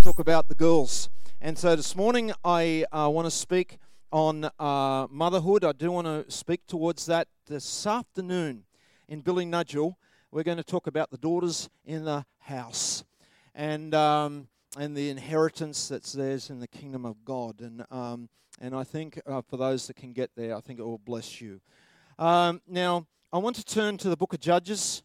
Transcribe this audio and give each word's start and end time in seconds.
talk 0.00 0.18
about 0.18 0.48
the 0.48 0.54
girls. 0.54 1.10
And 1.42 1.58
so 1.58 1.76
this 1.76 1.94
morning 1.94 2.32
I 2.42 2.86
uh, 2.90 3.10
want 3.10 3.26
to 3.26 3.30
speak 3.30 3.76
on 4.10 4.48
uh, 4.58 5.06
motherhood. 5.10 5.62
I 5.62 5.72
do 5.72 5.92
want 5.92 6.06
to 6.06 6.24
speak 6.32 6.66
towards 6.66 7.04
that 7.04 7.28
this 7.46 7.86
afternoon 7.86 8.64
in 9.08 9.22
Billinudgel. 9.22 9.96
We're 10.30 10.42
going 10.42 10.56
to 10.56 10.64
talk 10.64 10.86
about 10.86 11.10
the 11.10 11.18
daughters 11.18 11.68
in 11.84 12.06
the 12.06 12.24
house 12.38 13.04
and 13.54 13.94
um, 13.94 14.48
and 14.78 14.96
the 14.96 15.10
inheritance 15.10 15.88
that's 15.88 16.14
theirs 16.14 16.48
in 16.48 16.60
the 16.60 16.68
kingdom 16.68 17.04
of 17.04 17.22
God. 17.22 17.60
And 17.60 17.84
um, 17.90 18.30
and 18.58 18.74
I 18.74 18.84
think 18.84 19.20
uh, 19.26 19.42
for 19.42 19.58
those 19.58 19.86
that 19.88 19.96
can 19.96 20.14
get 20.14 20.30
there, 20.34 20.56
I 20.56 20.60
think 20.62 20.78
it 20.78 20.84
will 20.84 20.96
bless 20.96 21.42
you. 21.42 21.60
Um, 22.18 22.62
now 22.66 23.06
I 23.34 23.38
want 23.38 23.56
to 23.56 23.64
turn 23.64 23.98
to 23.98 24.08
the 24.08 24.16
book 24.16 24.32
of 24.32 24.40
Judges. 24.40 25.02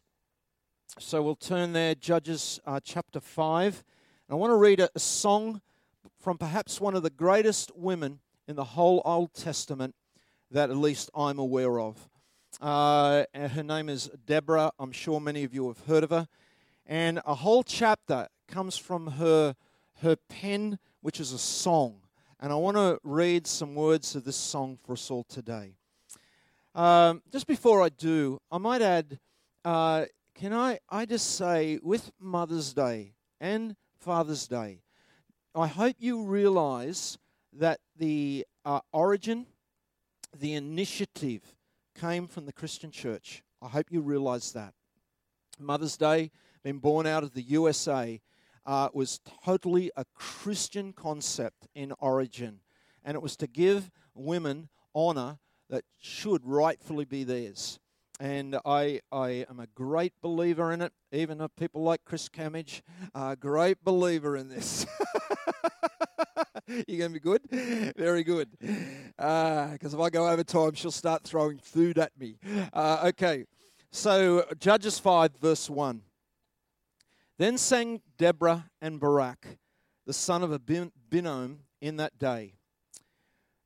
So 0.98 1.22
we'll 1.22 1.36
turn 1.36 1.74
there, 1.74 1.94
Judges 1.94 2.60
uh, 2.64 2.80
chapter 2.82 3.20
five. 3.20 3.84
I 4.28 4.34
want 4.34 4.50
to 4.50 4.56
read 4.56 4.80
a, 4.80 4.90
a 4.92 4.98
song 4.98 5.60
from 6.18 6.36
perhaps 6.36 6.80
one 6.80 6.96
of 6.96 7.04
the 7.04 7.10
greatest 7.10 7.70
women 7.76 8.18
in 8.48 8.56
the 8.56 8.64
whole 8.64 9.00
Old 9.04 9.32
Testament 9.34 9.94
that 10.50 10.68
at 10.68 10.76
least 10.76 11.10
I'm 11.14 11.38
aware 11.38 11.78
of. 11.78 12.08
Uh, 12.60 13.22
her 13.32 13.62
name 13.62 13.88
is 13.88 14.10
Deborah. 14.26 14.72
I'm 14.80 14.90
sure 14.90 15.20
many 15.20 15.44
of 15.44 15.54
you 15.54 15.68
have 15.68 15.78
heard 15.86 16.02
of 16.02 16.10
her. 16.10 16.26
And 16.86 17.20
a 17.24 17.36
whole 17.36 17.62
chapter 17.62 18.26
comes 18.48 18.76
from 18.76 19.12
her, 19.12 19.54
her 20.02 20.16
pen, 20.28 20.80
which 21.02 21.20
is 21.20 21.30
a 21.30 21.38
song. 21.38 22.00
And 22.40 22.52
I 22.52 22.56
want 22.56 22.76
to 22.76 22.98
read 23.04 23.46
some 23.46 23.76
words 23.76 24.16
of 24.16 24.24
this 24.24 24.36
song 24.36 24.76
for 24.84 24.94
us 24.94 25.08
all 25.08 25.22
today. 25.22 25.76
Um, 26.74 27.22
just 27.30 27.46
before 27.46 27.80
I 27.80 27.90
do, 27.90 28.40
I 28.50 28.58
might 28.58 28.82
add, 28.82 29.20
uh, 29.64 30.06
can 30.34 30.52
I, 30.52 30.80
I 30.90 31.06
just 31.06 31.36
say, 31.36 31.78
with 31.80 32.10
Mother's 32.18 32.74
Day 32.74 33.12
and 33.40 33.76
Father's 33.98 34.46
Day. 34.46 34.80
I 35.54 35.66
hope 35.66 35.96
you 35.98 36.22
realize 36.22 37.18
that 37.52 37.80
the 37.96 38.46
uh, 38.64 38.80
origin, 38.92 39.46
the 40.38 40.54
initiative 40.54 41.42
came 41.98 42.26
from 42.26 42.46
the 42.46 42.52
Christian 42.52 42.90
church. 42.90 43.42
I 43.62 43.68
hope 43.68 43.86
you 43.90 44.00
realize 44.00 44.52
that. 44.52 44.74
Mother's 45.58 45.96
Day, 45.96 46.30
being 46.62 46.78
born 46.78 47.06
out 47.06 47.22
of 47.22 47.32
the 47.32 47.42
USA, 47.42 48.20
uh, 48.66 48.88
was 48.92 49.20
totally 49.44 49.90
a 49.96 50.04
Christian 50.14 50.92
concept 50.92 51.66
in 51.74 51.92
origin. 51.98 52.60
And 53.04 53.14
it 53.14 53.22
was 53.22 53.36
to 53.36 53.46
give 53.46 53.90
women 54.14 54.68
honor 54.94 55.38
that 55.70 55.84
should 55.98 56.44
rightfully 56.44 57.04
be 57.04 57.24
theirs 57.24 57.78
and 58.18 58.58
I, 58.64 59.00
I 59.12 59.46
am 59.48 59.60
a 59.60 59.66
great 59.74 60.14
believer 60.20 60.72
in 60.72 60.80
it. 60.80 60.92
Even 61.12 61.40
of 61.40 61.54
people 61.56 61.82
like 61.82 62.04
Chris 62.04 62.28
Camage, 62.28 62.82
a 63.14 63.36
great 63.36 63.84
believer 63.84 64.36
in 64.36 64.48
this. 64.48 64.86
You're 66.66 66.98
going 66.98 67.12
to 67.12 67.14
be 67.14 67.20
good? 67.20 67.42
Very 67.96 68.24
good. 68.24 68.48
Because 68.58 69.94
uh, 69.94 69.96
if 69.96 69.98
I 69.98 70.10
go 70.10 70.28
over 70.28 70.42
time, 70.42 70.74
she'll 70.74 70.90
start 70.90 71.22
throwing 71.24 71.58
food 71.58 71.98
at 71.98 72.12
me. 72.18 72.38
Uh, 72.72 73.04
okay, 73.08 73.44
so 73.90 74.44
Judges 74.58 74.98
5, 74.98 75.36
verse 75.40 75.70
1. 75.70 76.02
Then 77.38 77.58
sang 77.58 78.00
Deborah 78.18 78.70
and 78.80 78.98
Barak, 78.98 79.46
the 80.06 80.12
son 80.12 80.42
of 80.42 80.50
Abinoam, 80.50 81.58
in 81.80 81.96
that 81.96 82.18
day. 82.18 82.54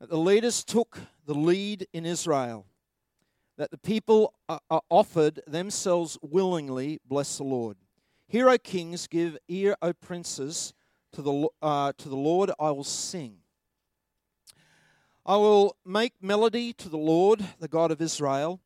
The 0.01 0.19
leaders 0.19 0.64
took 0.64 0.98
the 1.25 1.35
lead 1.35 1.87
in 1.92 2.05
Israel 2.05 2.67
that 3.61 3.70
the 3.70 3.77
people 3.77 4.33
are 4.48 4.80
offered 4.89 5.42
themselves 5.47 6.16
willingly, 6.22 6.98
bless 7.06 7.36
the 7.36 7.44
Lord. 7.44 7.77
Hear, 8.27 8.48
O 8.48 8.56
kings, 8.56 9.06
give 9.06 9.36
ear, 9.48 9.77
O 9.83 9.92
princes, 9.92 10.72
to 11.12 11.20
the, 11.20 11.48
uh, 11.61 11.92
to 11.98 12.08
the 12.08 12.17
Lord 12.17 12.50
I 12.58 12.70
will 12.70 12.84
sing. 12.84 13.36
I 15.27 15.36
will 15.36 15.77
make 15.84 16.14
melody 16.22 16.72
to 16.72 16.89
the 16.89 16.97
Lord, 16.97 17.44
the 17.58 17.69
God 17.69 17.91
of 17.91 18.00
Israel. 18.00 18.62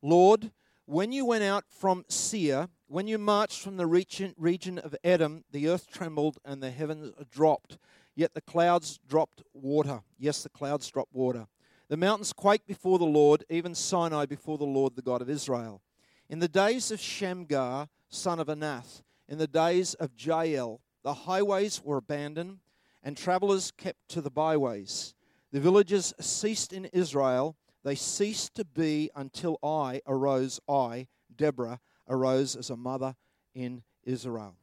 Lord, 0.00 0.52
when 0.86 1.12
you 1.12 1.26
went 1.26 1.44
out 1.44 1.64
from 1.68 2.06
Seir, 2.08 2.68
when 2.86 3.06
you 3.06 3.18
marched 3.18 3.60
from 3.60 3.76
the 3.76 3.86
region, 3.86 4.34
region 4.38 4.78
of 4.78 4.96
Edom, 5.04 5.44
the 5.52 5.68
earth 5.68 5.90
trembled 5.92 6.38
and 6.46 6.62
the 6.62 6.70
heavens 6.70 7.12
dropped, 7.30 7.76
yet 8.16 8.32
the 8.32 8.40
clouds 8.40 8.98
dropped 9.06 9.42
water. 9.52 10.00
Yes, 10.18 10.42
the 10.42 10.48
clouds 10.48 10.90
dropped 10.90 11.12
water. 11.12 11.46
The 11.90 11.96
mountains 11.96 12.32
quake 12.32 12.68
before 12.68 13.00
the 13.00 13.04
Lord, 13.04 13.44
even 13.50 13.74
Sinai 13.74 14.24
before 14.24 14.56
the 14.56 14.64
Lord, 14.64 14.94
the 14.94 15.02
God 15.02 15.20
of 15.20 15.28
Israel. 15.28 15.82
In 16.28 16.38
the 16.38 16.46
days 16.46 16.92
of 16.92 17.00
Shamgar, 17.00 17.88
son 18.08 18.38
of 18.38 18.46
Anath, 18.46 19.02
in 19.28 19.38
the 19.38 19.48
days 19.48 19.94
of 19.94 20.12
Jael, 20.16 20.80
the 21.02 21.12
highways 21.12 21.82
were 21.82 21.96
abandoned, 21.96 22.60
and 23.02 23.16
travelers 23.16 23.72
kept 23.72 24.08
to 24.10 24.20
the 24.20 24.30
byways. 24.30 25.14
The 25.50 25.58
villages 25.58 26.14
ceased 26.20 26.72
in 26.72 26.84
Israel. 26.86 27.56
They 27.82 27.96
ceased 27.96 28.54
to 28.54 28.64
be 28.64 29.10
until 29.16 29.58
I 29.60 30.00
arose, 30.06 30.60
I, 30.68 31.08
Deborah, 31.34 31.80
arose 32.08 32.54
as 32.54 32.70
a 32.70 32.76
mother 32.76 33.16
in 33.52 33.82
Israel. 34.04 34.54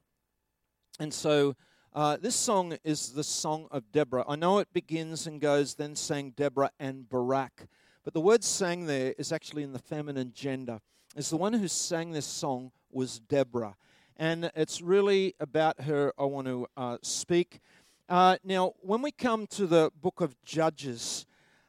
And 0.98 1.14
so 1.14 1.58
uh, 1.94 2.18
this 2.18 2.36
song 2.36 2.78
is 2.84 3.14
the 3.14 3.24
song 3.24 3.68
of 3.72 3.92
Deborah. 3.92 4.26
I 4.28 4.36
know 4.36 4.60
it 4.60 4.72
begins 4.74 5.26
and 5.28 5.42
goes, 5.42 5.76
then 5.76 5.96
sang 5.96 6.32
Deborah 6.32 6.72
and 6.80 7.10
Barak. 7.10 7.68
But 8.04 8.14
the 8.14 8.22
word 8.22 8.44
sang 8.44 8.86
there 8.86 9.14
is 9.18 9.32
actually 9.32 9.64
in 9.64 9.74
the 9.74 9.80
feminine 9.80 10.32
gender. 10.34 10.80
It's 11.16 11.30
the 11.30 11.38
one 11.38 11.54
who 11.54 11.68
sang 11.68 12.12
this 12.12 12.26
song 12.26 12.72
was 12.92 13.20
Deborah. 13.20 13.76
And 14.16 14.52
it's 14.56 14.82
really 14.82 15.36
about 15.40 15.82
her 15.82 16.14
I 16.18 16.24
want 16.26 16.48
to 16.48 16.68
uh, 16.78 16.98
speak. 17.02 17.60
Uh, 18.10 18.38
now, 18.44 18.74
when 18.82 19.02
we 19.02 19.12
come 19.12 19.48
to 19.48 19.68
the 19.68 19.92
book 20.02 20.22
of 20.22 20.36
Judges, 20.44 21.26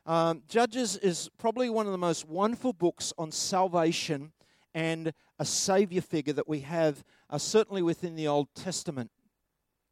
um, 0.06 0.42
Judges 0.48 0.96
is 0.96 1.28
probably 1.38 1.68
one 1.68 1.86
of 1.86 1.92
the 1.92 1.98
most 1.98 2.26
wonderful 2.26 2.72
books 2.72 3.12
on 3.18 3.32
salvation 3.32 4.32
and 4.74 5.12
a 5.38 5.44
savior 5.44 6.00
figure 6.00 6.32
that 6.32 6.48
we 6.48 6.60
have, 6.60 7.04
uh, 7.30 7.38
certainly 7.38 7.82
within 7.82 8.14
the 8.14 8.28
Old 8.28 8.48
Testament. 8.54 9.10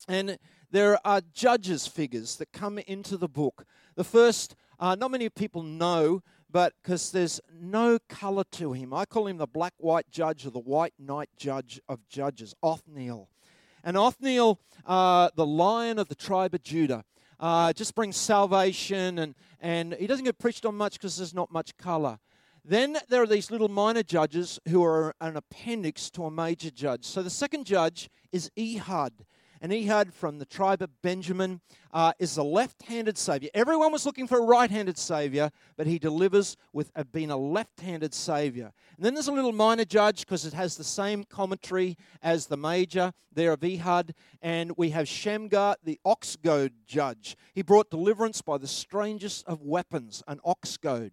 And 0.08 0.38
there 0.70 0.98
are 1.06 1.20
judges 1.32 1.86
figures 1.86 2.36
that 2.36 2.52
come 2.52 2.78
into 2.78 3.16
the 3.16 3.28
book. 3.28 3.64
The 3.94 4.04
first, 4.04 4.54
uh, 4.78 4.94
not 4.94 5.10
many 5.10 5.28
people 5.28 5.62
know, 5.62 6.22
but 6.50 6.72
because 6.82 7.10
there's 7.10 7.40
no 7.52 7.98
color 8.08 8.44
to 8.52 8.72
him. 8.72 8.94
I 8.94 9.04
call 9.04 9.26
him 9.26 9.38
the 9.38 9.46
black 9.46 9.74
white 9.78 10.10
judge 10.10 10.46
or 10.46 10.50
the 10.50 10.58
white 10.58 10.94
knight 10.98 11.30
judge 11.36 11.80
of 11.88 12.06
judges, 12.08 12.54
Othniel. 12.62 13.28
And 13.82 13.96
Othniel, 13.96 14.60
uh, 14.84 15.30
the 15.34 15.46
lion 15.46 15.98
of 15.98 16.08
the 16.08 16.14
tribe 16.14 16.54
of 16.54 16.62
Judah, 16.62 17.04
uh, 17.38 17.72
just 17.72 17.94
brings 17.94 18.16
salvation, 18.16 19.18
and, 19.18 19.34
and 19.60 19.94
he 19.94 20.06
doesn't 20.06 20.24
get 20.24 20.38
preached 20.38 20.64
on 20.64 20.74
much 20.74 20.94
because 20.94 21.16
there's 21.16 21.34
not 21.34 21.52
much 21.52 21.76
color. 21.76 22.18
Then 22.64 22.96
there 23.08 23.22
are 23.22 23.26
these 23.28 23.50
little 23.50 23.68
minor 23.68 24.02
judges 24.02 24.58
who 24.68 24.82
are 24.82 25.14
an 25.20 25.36
appendix 25.36 26.10
to 26.10 26.24
a 26.24 26.30
major 26.30 26.70
judge. 26.70 27.04
So 27.04 27.22
the 27.22 27.30
second 27.30 27.64
judge 27.64 28.10
is 28.32 28.50
Ehud. 28.58 29.12
And 29.60 29.72
Ehud 29.72 30.12
from 30.12 30.38
the 30.38 30.44
tribe 30.44 30.82
of 30.82 31.02
Benjamin 31.02 31.60
uh, 31.92 32.12
is 32.18 32.36
a 32.36 32.42
left 32.42 32.82
handed 32.82 33.16
Savior. 33.16 33.48
Everyone 33.54 33.92
was 33.92 34.04
looking 34.04 34.26
for 34.26 34.38
a 34.38 34.44
right 34.44 34.70
handed 34.70 34.98
Savior, 34.98 35.50
but 35.76 35.86
he 35.86 35.98
delivers 35.98 36.56
with 36.72 36.90
being 37.12 37.30
a 37.30 37.36
left 37.36 37.80
handed 37.80 38.12
Savior. 38.12 38.72
And 38.96 39.04
then 39.04 39.14
there's 39.14 39.28
a 39.28 39.32
little 39.32 39.52
minor 39.52 39.84
judge 39.84 40.20
because 40.20 40.44
it 40.44 40.52
has 40.52 40.76
the 40.76 40.84
same 40.84 41.24
commentary 41.24 41.96
as 42.22 42.46
the 42.46 42.56
major 42.56 43.12
there 43.32 43.52
of 43.52 43.64
Ehud. 43.64 44.14
And 44.42 44.72
we 44.76 44.90
have 44.90 45.08
Shamgar, 45.08 45.76
the 45.82 45.98
ox 46.04 46.36
goad 46.36 46.72
judge. 46.86 47.36
He 47.54 47.62
brought 47.62 47.90
deliverance 47.90 48.42
by 48.42 48.58
the 48.58 48.68
strangest 48.68 49.46
of 49.46 49.62
weapons, 49.62 50.22
an 50.26 50.40
ox 50.44 50.76
goad. 50.76 51.12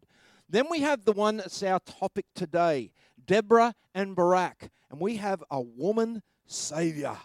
Then 0.50 0.66
we 0.70 0.82
have 0.82 1.06
the 1.06 1.14
one 1.14 1.38
that's 1.38 1.64
our 1.64 1.80
topic 1.80 2.26
today 2.36 2.92
Deborah 3.26 3.74
and 3.96 4.16
Barak. 4.16 4.70
And 4.92 5.00
we 5.00 5.16
have 5.16 5.44
a 5.50 5.62
woman 5.62 6.22
Savior. 6.46 7.18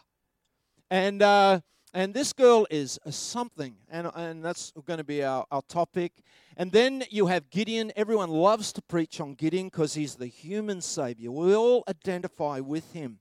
And, 0.91 1.21
uh, 1.21 1.61
and 1.93 2.15
this 2.15 2.33
girl 2.33 2.67
is 2.71 2.99
something, 3.11 3.77
and, 3.91 4.11
and 4.15 4.45
that's 4.45 4.73
going 4.87 4.99
to 4.99 5.05
be 5.05 5.23
our, 5.23 5.45
our 5.51 5.63
topic. 5.63 6.13
And 6.57 6.73
then 6.73 7.05
you 7.11 7.27
have 7.27 7.51
Gideon. 7.51 7.93
Everyone 7.95 8.31
loves 8.31 8.73
to 8.73 8.83
preach 8.83 9.21
on 9.21 9.35
Gideon 9.35 9.67
because 9.67 9.95
he's 9.95 10.15
the 10.15 10.27
human 10.27 10.81
savior. 10.81 11.31
We 11.31 11.55
all 11.55 11.85
identify 11.89 12.61
with 12.61 12.93
him. 12.93 13.19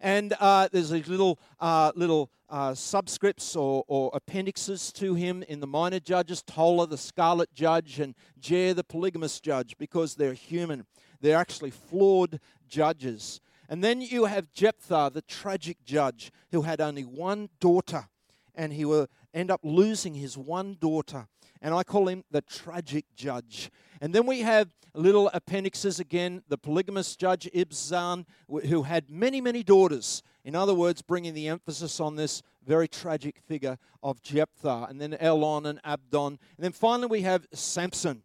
And 0.00 0.34
uh, 0.40 0.68
there's 0.72 0.90
these 0.90 1.06
little, 1.06 1.38
uh, 1.60 1.92
little 1.94 2.30
uh, 2.48 2.72
subscripts 2.72 3.56
or, 3.56 3.84
or, 3.86 4.10
appendixes 4.14 4.92
to 4.94 5.14
him 5.14 5.44
in 5.44 5.60
the 5.60 5.66
minor 5.66 6.00
judges 6.00 6.42
Tola, 6.42 6.88
the 6.88 6.98
scarlet 6.98 7.54
judge, 7.54 8.00
and 8.00 8.14
Jair, 8.40 8.74
the 8.74 8.82
polygamous 8.82 9.38
judge, 9.38 9.76
because 9.78 10.16
they're 10.16 10.34
human. 10.34 10.86
They're 11.20 11.38
actually 11.38 11.70
flawed 11.70 12.40
judges. 12.68 13.40
And 13.72 13.82
then 13.82 14.02
you 14.02 14.26
have 14.26 14.52
Jephthah, 14.52 15.12
the 15.14 15.22
tragic 15.22 15.82
judge, 15.82 16.30
who 16.50 16.60
had 16.60 16.78
only 16.78 17.04
one 17.06 17.48
daughter, 17.58 18.06
and 18.54 18.70
he 18.70 18.84
will 18.84 19.06
end 19.32 19.50
up 19.50 19.60
losing 19.62 20.12
his 20.12 20.36
one 20.36 20.76
daughter. 20.78 21.26
And 21.62 21.72
I 21.72 21.82
call 21.82 22.08
him 22.08 22.22
the 22.30 22.42
tragic 22.42 23.06
judge. 23.16 23.70
And 24.02 24.14
then 24.14 24.26
we 24.26 24.40
have 24.40 24.74
little 24.92 25.30
appendixes 25.32 25.98
again 25.98 26.42
the 26.48 26.58
polygamous 26.58 27.16
judge 27.16 27.48
Ibzan, 27.54 28.26
who 28.46 28.82
had 28.82 29.08
many, 29.08 29.40
many 29.40 29.62
daughters. 29.62 30.22
In 30.44 30.54
other 30.54 30.74
words, 30.74 31.00
bringing 31.00 31.32
the 31.32 31.48
emphasis 31.48 31.98
on 31.98 32.16
this 32.16 32.42
very 32.66 32.88
tragic 32.88 33.40
figure 33.48 33.78
of 34.02 34.20
Jephthah, 34.20 34.88
and 34.90 35.00
then 35.00 35.14
Elon 35.14 35.64
and 35.64 35.80
Abdon. 35.82 36.38
And 36.58 36.64
then 36.64 36.72
finally, 36.72 37.06
we 37.06 37.22
have 37.22 37.46
Samson, 37.54 38.22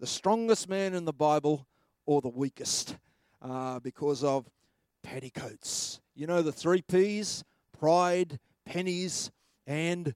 the 0.00 0.06
strongest 0.06 0.66
man 0.66 0.94
in 0.94 1.04
the 1.04 1.12
Bible 1.12 1.66
or 2.06 2.22
the 2.22 2.30
weakest, 2.30 2.96
uh, 3.42 3.80
because 3.80 4.24
of 4.24 4.48
petticoats. 5.02 6.00
You 6.14 6.26
know 6.26 6.42
the 6.42 6.52
three 6.52 6.82
P's 6.82 7.44
pride, 7.78 8.38
pennies, 8.66 9.30
and 9.66 10.14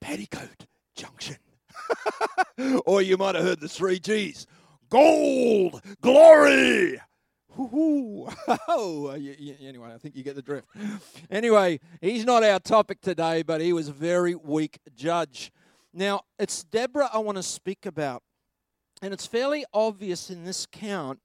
petticoat 0.00 0.66
junction. 0.94 1.36
or 2.86 3.02
you 3.02 3.16
might 3.16 3.34
have 3.34 3.44
heard 3.44 3.60
the 3.60 3.68
three 3.68 3.98
G's 3.98 4.46
gold, 4.90 5.82
glory. 6.00 7.00
Oh, 8.68 9.08
anyway, 9.08 9.92
I 9.92 9.98
think 9.98 10.14
you 10.14 10.22
get 10.22 10.36
the 10.36 10.42
drift. 10.42 10.68
Anyway, 11.28 11.80
he's 12.00 12.24
not 12.24 12.44
our 12.44 12.60
topic 12.60 13.00
today, 13.00 13.42
but 13.42 13.60
he 13.60 13.72
was 13.72 13.88
a 13.88 13.92
very 13.92 14.36
weak 14.36 14.78
judge. 14.94 15.50
Now, 15.92 16.20
it's 16.38 16.62
Deborah 16.62 17.10
I 17.12 17.18
want 17.18 17.36
to 17.36 17.42
speak 17.42 17.84
about. 17.84 18.22
And 19.02 19.12
it's 19.12 19.26
fairly 19.26 19.64
obvious 19.74 20.30
in 20.30 20.44
this 20.44 20.66
count 20.70 21.18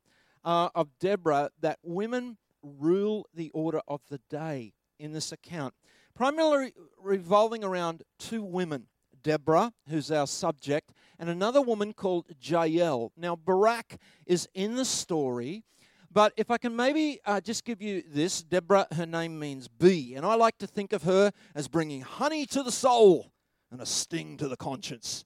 uh, 0.43 0.69
of 0.73 0.89
Deborah 0.99 1.51
that 1.61 1.77
women 1.83 2.37
rule 2.63 3.27
the 3.33 3.49
order 3.51 3.81
of 3.87 4.01
the 4.09 4.19
day 4.29 4.73
in 4.99 5.11
this 5.11 5.31
account, 5.31 5.73
primarily 6.15 6.73
revolving 6.97 7.63
around 7.63 8.03
two 8.17 8.43
women 8.43 8.87
Deborah, 9.21 9.71
who's 9.87 10.11
our 10.11 10.27
subject, 10.27 10.91
and 11.17 11.29
another 11.29 11.61
woman 11.61 11.93
called 11.93 12.25
Jael. 12.41 13.11
Now, 13.15 13.35
Barak 13.35 13.97
is 14.25 14.47
in 14.53 14.75
the 14.75 14.85
story, 14.85 15.63
but 16.11 16.33
if 16.37 16.51
I 16.51 16.57
can 16.57 16.75
maybe 16.75 17.19
uh, 17.25 17.41
just 17.41 17.65
give 17.65 17.81
you 17.81 18.03
this 18.07 18.43
Deborah, 18.43 18.87
her 18.91 19.05
name 19.05 19.39
means 19.39 19.67
bee, 19.67 20.13
and 20.15 20.25
I 20.25 20.35
like 20.35 20.57
to 20.59 20.67
think 20.67 20.93
of 20.93 21.03
her 21.03 21.31
as 21.55 21.67
bringing 21.67 22.01
honey 22.01 22.45
to 22.47 22.61
the 22.61 22.71
soul 22.71 23.31
and 23.71 23.81
a 23.81 23.85
sting 23.85 24.37
to 24.37 24.47
the 24.47 24.57
conscience. 24.57 25.25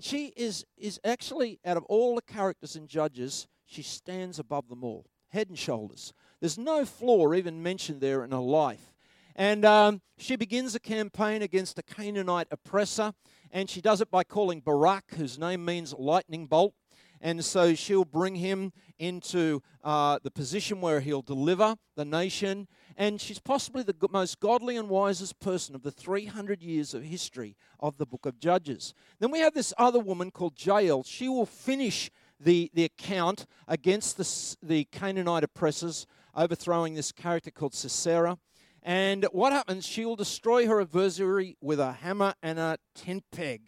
She 0.00 0.32
is, 0.36 0.64
is 0.76 0.98
actually, 1.04 1.60
out 1.64 1.76
of 1.76 1.84
all 1.84 2.16
the 2.16 2.22
characters 2.22 2.74
in 2.74 2.88
Judges, 2.88 3.46
she 3.64 3.82
stands 3.82 4.38
above 4.40 4.68
them 4.68 4.82
all, 4.82 5.06
head 5.28 5.48
and 5.48 5.58
shoulders. 5.58 6.12
There's 6.40 6.58
no 6.58 6.84
flaw 6.84 7.32
even 7.32 7.62
mentioned 7.62 8.00
there 8.00 8.24
in 8.24 8.30
her 8.30 8.38
life. 8.38 8.92
And 9.36 9.64
um, 9.64 10.00
she 10.16 10.36
begins 10.36 10.74
a 10.74 10.80
campaign 10.80 11.42
against 11.42 11.78
a 11.78 11.82
Canaanite 11.82 12.46
oppressor, 12.50 13.12
and 13.50 13.68
she 13.68 13.80
does 13.80 14.00
it 14.00 14.10
by 14.10 14.22
calling 14.22 14.60
Barak, 14.60 15.14
whose 15.16 15.38
name 15.38 15.64
means 15.64 15.92
lightning 15.98 16.46
bolt. 16.46 16.74
And 17.20 17.42
so 17.42 17.74
she'll 17.74 18.04
bring 18.04 18.34
him 18.34 18.72
into 18.98 19.62
uh, 19.82 20.18
the 20.22 20.30
position 20.30 20.82
where 20.82 21.00
he'll 21.00 21.22
deliver 21.22 21.74
the 21.96 22.04
nation. 22.04 22.68
And 22.98 23.18
she's 23.18 23.38
possibly 23.38 23.82
the 23.82 23.94
most 24.10 24.40
godly 24.40 24.76
and 24.76 24.90
wisest 24.90 25.40
person 25.40 25.74
of 25.74 25.82
the 25.82 25.90
300 25.90 26.62
years 26.62 26.92
of 26.92 27.02
history 27.02 27.56
of 27.80 27.96
the 27.96 28.04
book 28.04 28.26
of 28.26 28.38
Judges. 28.38 28.92
Then 29.20 29.30
we 29.30 29.38
have 29.38 29.54
this 29.54 29.72
other 29.78 30.00
woman 30.00 30.32
called 30.32 30.62
Jael. 30.62 31.02
She 31.02 31.28
will 31.28 31.46
finish 31.46 32.10
the, 32.44 32.70
the 32.74 32.84
account 32.84 33.46
against 33.66 34.16
the, 34.16 34.56
the 34.62 34.84
Canaanite 34.84 35.44
oppressors, 35.44 36.06
overthrowing 36.36 36.94
this 36.94 37.10
character 37.10 37.50
called 37.50 37.74
Sisera. 37.74 38.38
And 38.82 39.24
what 39.32 39.52
happens? 39.52 39.86
She 39.86 40.04
will 40.04 40.16
destroy 40.16 40.66
her 40.66 40.80
adversary 40.80 41.56
with 41.60 41.80
a 41.80 41.92
hammer 41.92 42.34
and 42.42 42.58
a 42.58 42.78
tent 42.94 43.24
peg. 43.32 43.62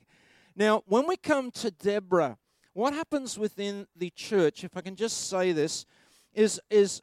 Now, 0.55 0.83
when 0.87 1.07
we 1.07 1.17
come 1.17 1.51
to 1.53 1.71
Deborah, 1.71 2.37
what 2.75 2.93
happens 2.93 3.39
within 3.39 3.87
the 3.97 4.11
church, 4.11 4.63
if 4.63 4.77
I 4.77 4.83
can 4.83 4.97
just 4.97 5.29
say 5.31 5.53
this, 5.53 5.87
is, 6.35 6.61
is 6.71 7.01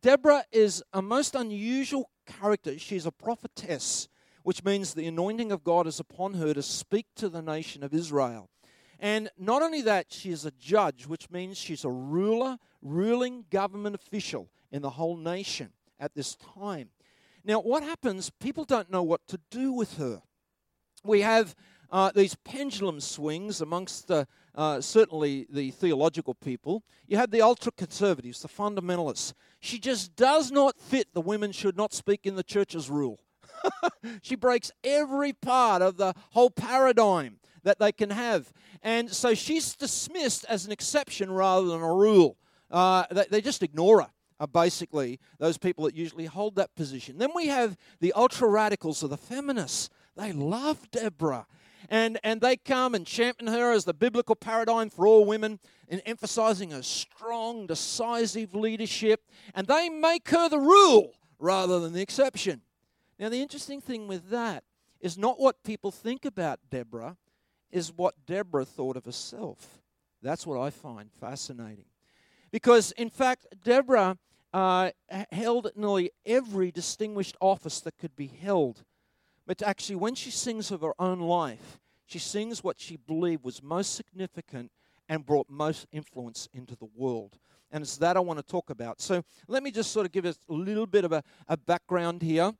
Deborah 0.00 0.44
is 0.52 0.82
a 0.92 1.02
most 1.02 1.34
unusual 1.34 2.10
character. 2.26 2.78
She's 2.78 3.06
a 3.06 3.12
prophetess, 3.12 4.08
which 4.44 4.64
means 4.64 4.94
the 4.94 5.06
anointing 5.06 5.50
of 5.50 5.64
God 5.64 5.88
is 5.88 5.98
upon 5.98 6.34
her 6.34 6.54
to 6.54 6.62
speak 6.62 7.06
to 7.16 7.28
the 7.28 7.42
nation 7.42 7.82
of 7.82 7.92
Israel. 7.92 8.48
And 8.98 9.30
not 9.38 9.62
only 9.62 9.82
that, 9.82 10.06
she 10.10 10.30
is 10.30 10.44
a 10.44 10.50
judge, 10.52 11.06
which 11.06 11.30
means 11.30 11.58
she's 11.58 11.84
a 11.84 11.90
ruler, 11.90 12.58
ruling 12.82 13.44
government 13.50 13.94
official 13.94 14.50
in 14.72 14.82
the 14.82 14.90
whole 14.90 15.16
nation 15.16 15.70
at 16.00 16.14
this 16.14 16.36
time. 16.36 16.88
Now, 17.44 17.60
what 17.60 17.82
happens? 17.82 18.30
People 18.40 18.64
don't 18.64 18.90
know 18.90 19.02
what 19.02 19.26
to 19.28 19.38
do 19.50 19.72
with 19.72 19.98
her. 19.98 20.22
We 21.04 21.20
have 21.20 21.54
uh, 21.90 22.10
these 22.14 22.34
pendulum 22.44 23.00
swings 23.00 23.60
amongst 23.60 24.08
the, 24.08 24.26
uh, 24.54 24.80
certainly 24.80 25.46
the 25.50 25.70
theological 25.70 26.34
people. 26.34 26.82
You 27.06 27.16
have 27.18 27.30
the 27.30 27.42
ultra 27.42 27.70
conservatives, 27.72 28.42
the 28.42 28.48
fundamentalists. 28.48 29.32
She 29.60 29.78
just 29.78 30.16
does 30.16 30.50
not 30.50 30.80
fit 30.80 31.08
the 31.14 31.20
women 31.20 31.52
should 31.52 31.76
not 31.76 31.92
speak 31.92 32.26
in 32.26 32.34
the 32.34 32.42
church's 32.42 32.90
rule. 32.90 33.20
she 34.22 34.34
breaks 34.34 34.72
every 34.82 35.32
part 35.32 35.82
of 35.82 35.96
the 35.96 36.14
whole 36.30 36.50
paradigm 36.50 37.38
that 37.66 37.80
they 37.80 37.90
can 37.90 38.10
have. 38.10 38.52
And 38.80 39.10
so 39.10 39.34
she's 39.34 39.74
dismissed 39.74 40.46
as 40.48 40.64
an 40.66 40.72
exception 40.72 41.32
rather 41.32 41.66
than 41.66 41.82
a 41.82 41.92
rule. 41.92 42.38
Uh, 42.70 43.04
they, 43.10 43.24
they, 43.28 43.40
just 43.40 43.60
ignore 43.62 44.02
her, 44.02 44.10
uh, 44.38 44.46
basically, 44.46 45.18
those 45.38 45.58
people 45.58 45.84
that 45.84 45.96
usually 45.96 46.26
hold 46.26 46.54
that 46.56 46.74
position. 46.76 47.18
Then 47.18 47.30
we 47.34 47.48
have 47.48 47.76
the 48.00 48.12
ultra 48.12 48.48
radicals 48.48 49.02
or 49.02 49.08
the 49.08 49.16
feminists. 49.16 49.90
They 50.16 50.32
love 50.32 50.90
Deborah. 50.92 51.46
And, 51.88 52.18
and 52.22 52.40
they 52.40 52.56
come 52.56 52.94
and 52.94 53.04
champion 53.04 53.52
her 53.52 53.72
as 53.72 53.84
the 53.84 53.94
biblical 53.94 54.36
paradigm 54.36 54.88
for 54.88 55.06
all 55.06 55.24
women 55.24 55.58
and 55.88 56.00
emphasizing 56.06 56.70
her 56.70 56.82
strong, 56.82 57.66
decisive 57.66 58.54
leadership. 58.54 59.22
And 59.54 59.66
they 59.66 59.88
make 59.88 60.28
her 60.28 60.48
the 60.48 60.58
rule 60.58 61.14
rather 61.40 61.80
than 61.80 61.92
the 61.92 62.02
exception. 62.02 62.62
Now, 63.18 63.28
the 63.28 63.42
interesting 63.42 63.80
thing 63.80 64.06
with 64.06 64.30
that 64.30 64.62
is 65.00 65.18
not 65.18 65.40
what 65.40 65.62
people 65.62 65.90
think 65.90 66.24
about 66.24 66.60
Deborah, 66.70 67.16
is 67.70 67.92
what 67.92 68.14
Deborah 68.26 68.64
thought 68.64 68.96
of 68.96 69.04
herself. 69.04 69.80
That's 70.22 70.46
what 70.46 70.60
I 70.60 70.70
find 70.70 71.10
fascinating. 71.20 71.86
Because, 72.50 72.92
in 72.92 73.10
fact, 73.10 73.46
Deborah 73.64 74.18
uh, 74.52 74.90
held 75.30 75.70
nearly 75.76 76.10
every 76.24 76.70
distinguished 76.70 77.36
office 77.40 77.80
that 77.80 77.98
could 77.98 78.16
be 78.16 78.28
held. 78.28 78.84
But 79.46 79.62
actually, 79.62 79.96
when 79.96 80.14
she 80.14 80.30
sings 80.30 80.70
of 80.70 80.80
her 80.80 80.94
own 80.98 81.20
life, 81.20 81.78
she 82.06 82.18
sings 82.18 82.64
what 82.64 82.80
she 82.80 82.96
believed 82.96 83.44
was 83.44 83.62
most 83.62 83.94
significant 83.94 84.70
and 85.08 85.26
brought 85.26 85.50
most 85.50 85.86
influence 85.92 86.48
into 86.52 86.76
the 86.76 86.88
world. 86.96 87.38
And 87.70 87.82
it's 87.82 87.96
that 87.98 88.16
I 88.16 88.20
want 88.20 88.38
to 88.38 88.44
talk 88.44 88.70
about. 88.70 89.00
So 89.00 89.24
let 89.48 89.62
me 89.62 89.70
just 89.70 89.92
sort 89.92 90.06
of 90.06 90.12
give 90.12 90.24
us 90.24 90.38
a 90.48 90.52
little 90.52 90.86
bit 90.86 91.04
of 91.04 91.12
a, 91.12 91.22
a 91.48 91.56
background 91.56 92.22
here. 92.22 92.52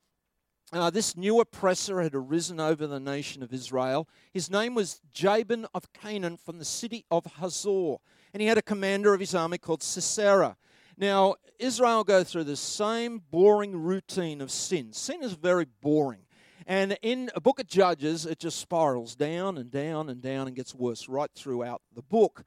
Uh, 0.73 0.91
this 0.91 1.17
new 1.17 1.41
oppressor 1.41 2.03
had 2.03 2.15
arisen 2.15 2.59
over 2.59 2.89
the 2.89 2.99
nation 2.99 3.43
of 3.43 3.53
Israel. 3.53 4.09
His 4.33 4.51
name 4.51 4.75
was 4.75 5.01
Jabin 5.13 5.64
of 5.73 5.93
Canaan 5.93 6.37
from 6.37 6.59
the 6.59 6.64
city 6.64 7.05
of 7.09 7.25
Hazor. 7.38 7.97
And 8.35 8.40
he 8.40 8.49
had 8.49 8.59
a 8.59 8.62
commander 8.62 9.14
of 9.14 9.21
his 9.21 9.35
army 9.35 9.59
called 9.59 9.83
Sisera. 9.83 10.57
Now, 10.99 11.37
Israel 11.61 12.02
go 12.02 12.25
through 12.25 12.45
the 12.45 12.57
same 12.57 13.23
boring 13.31 13.81
routine 13.81 14.40
of 14.40 14.50
sin. 14.50 14.93
Sin 14.93 15.23
is 15.23 15.35
very 15.35 15.67
boring. 15.83 16.23
And 16.67 16.99
in 17.00 17.31
a 17.37 17.40
book 17.40 17.61
of 17.61 17.69
Judges, 17.69 18.26
it 18.26 18.40
just 18.40 18.59
spirals 18.59 19.14
down 19.14 19.59
and 19.59 19.71
down 19.71 20.09
and 20.09 20.21
down 20.21 20.49
and 20.49 20.57
gets 20.57 20.75
worse 20.75 21.09
right 21.09 21.31
throughout 21.33 21.81
the 21.95 22.02
book. 22.02 22.43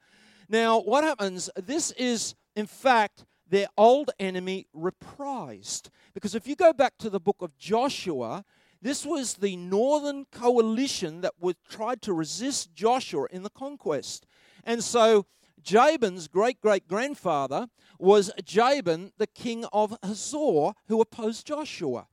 Now, 0.46 0.78
what 0.80 1.04
happens? 1.04 1.48
This 1.56 1.90
is, 1.92 2.34
in 2.54 2.66
fact, 2.66 3.24
their 3.50 3.66
old 3.76 4.10
enemy 4.18 4.66
reprised. 4.74 5.90
Because 6.14 6.34
if 6.34 6.46
you 6.46 6.56
go 6.56 6.72
back 6.72 6.96
to 6.98 7.10
the 7.10 7.20
book 7.20 7.36
of 7.40 7.58
Joshua, 7.58 8.44
this 8.80 9.04
was 9.04 9.34
the 9.34 9.56
northern 9.56 10.24
coalition 10.32 11.20
that 11.20 11.34
would 11.40 11.56
tried 11.68 12.00
to 12.02 12.14
resist 12.14 12.72
Joshua 12.72 13.26
in 13.30 13.42
the 13.42 13.50
conquest. 13.50 14.26
And 14.64 14.82
so 14.82 15.26
Jabin's 15.62 16.28
great 16.28 16.60
great 16.60 16.88
grandfather 16.88 17.66
was 17.98 18.30
Jabin, 18.44 19.12
the 19.18 19.26
king 19.26 19.66
of 19.72 19.96
Hazor, 20.02 20.72
who 20.86 21.00
opposed 21.00 21.46
Joshua. 21.46 22.06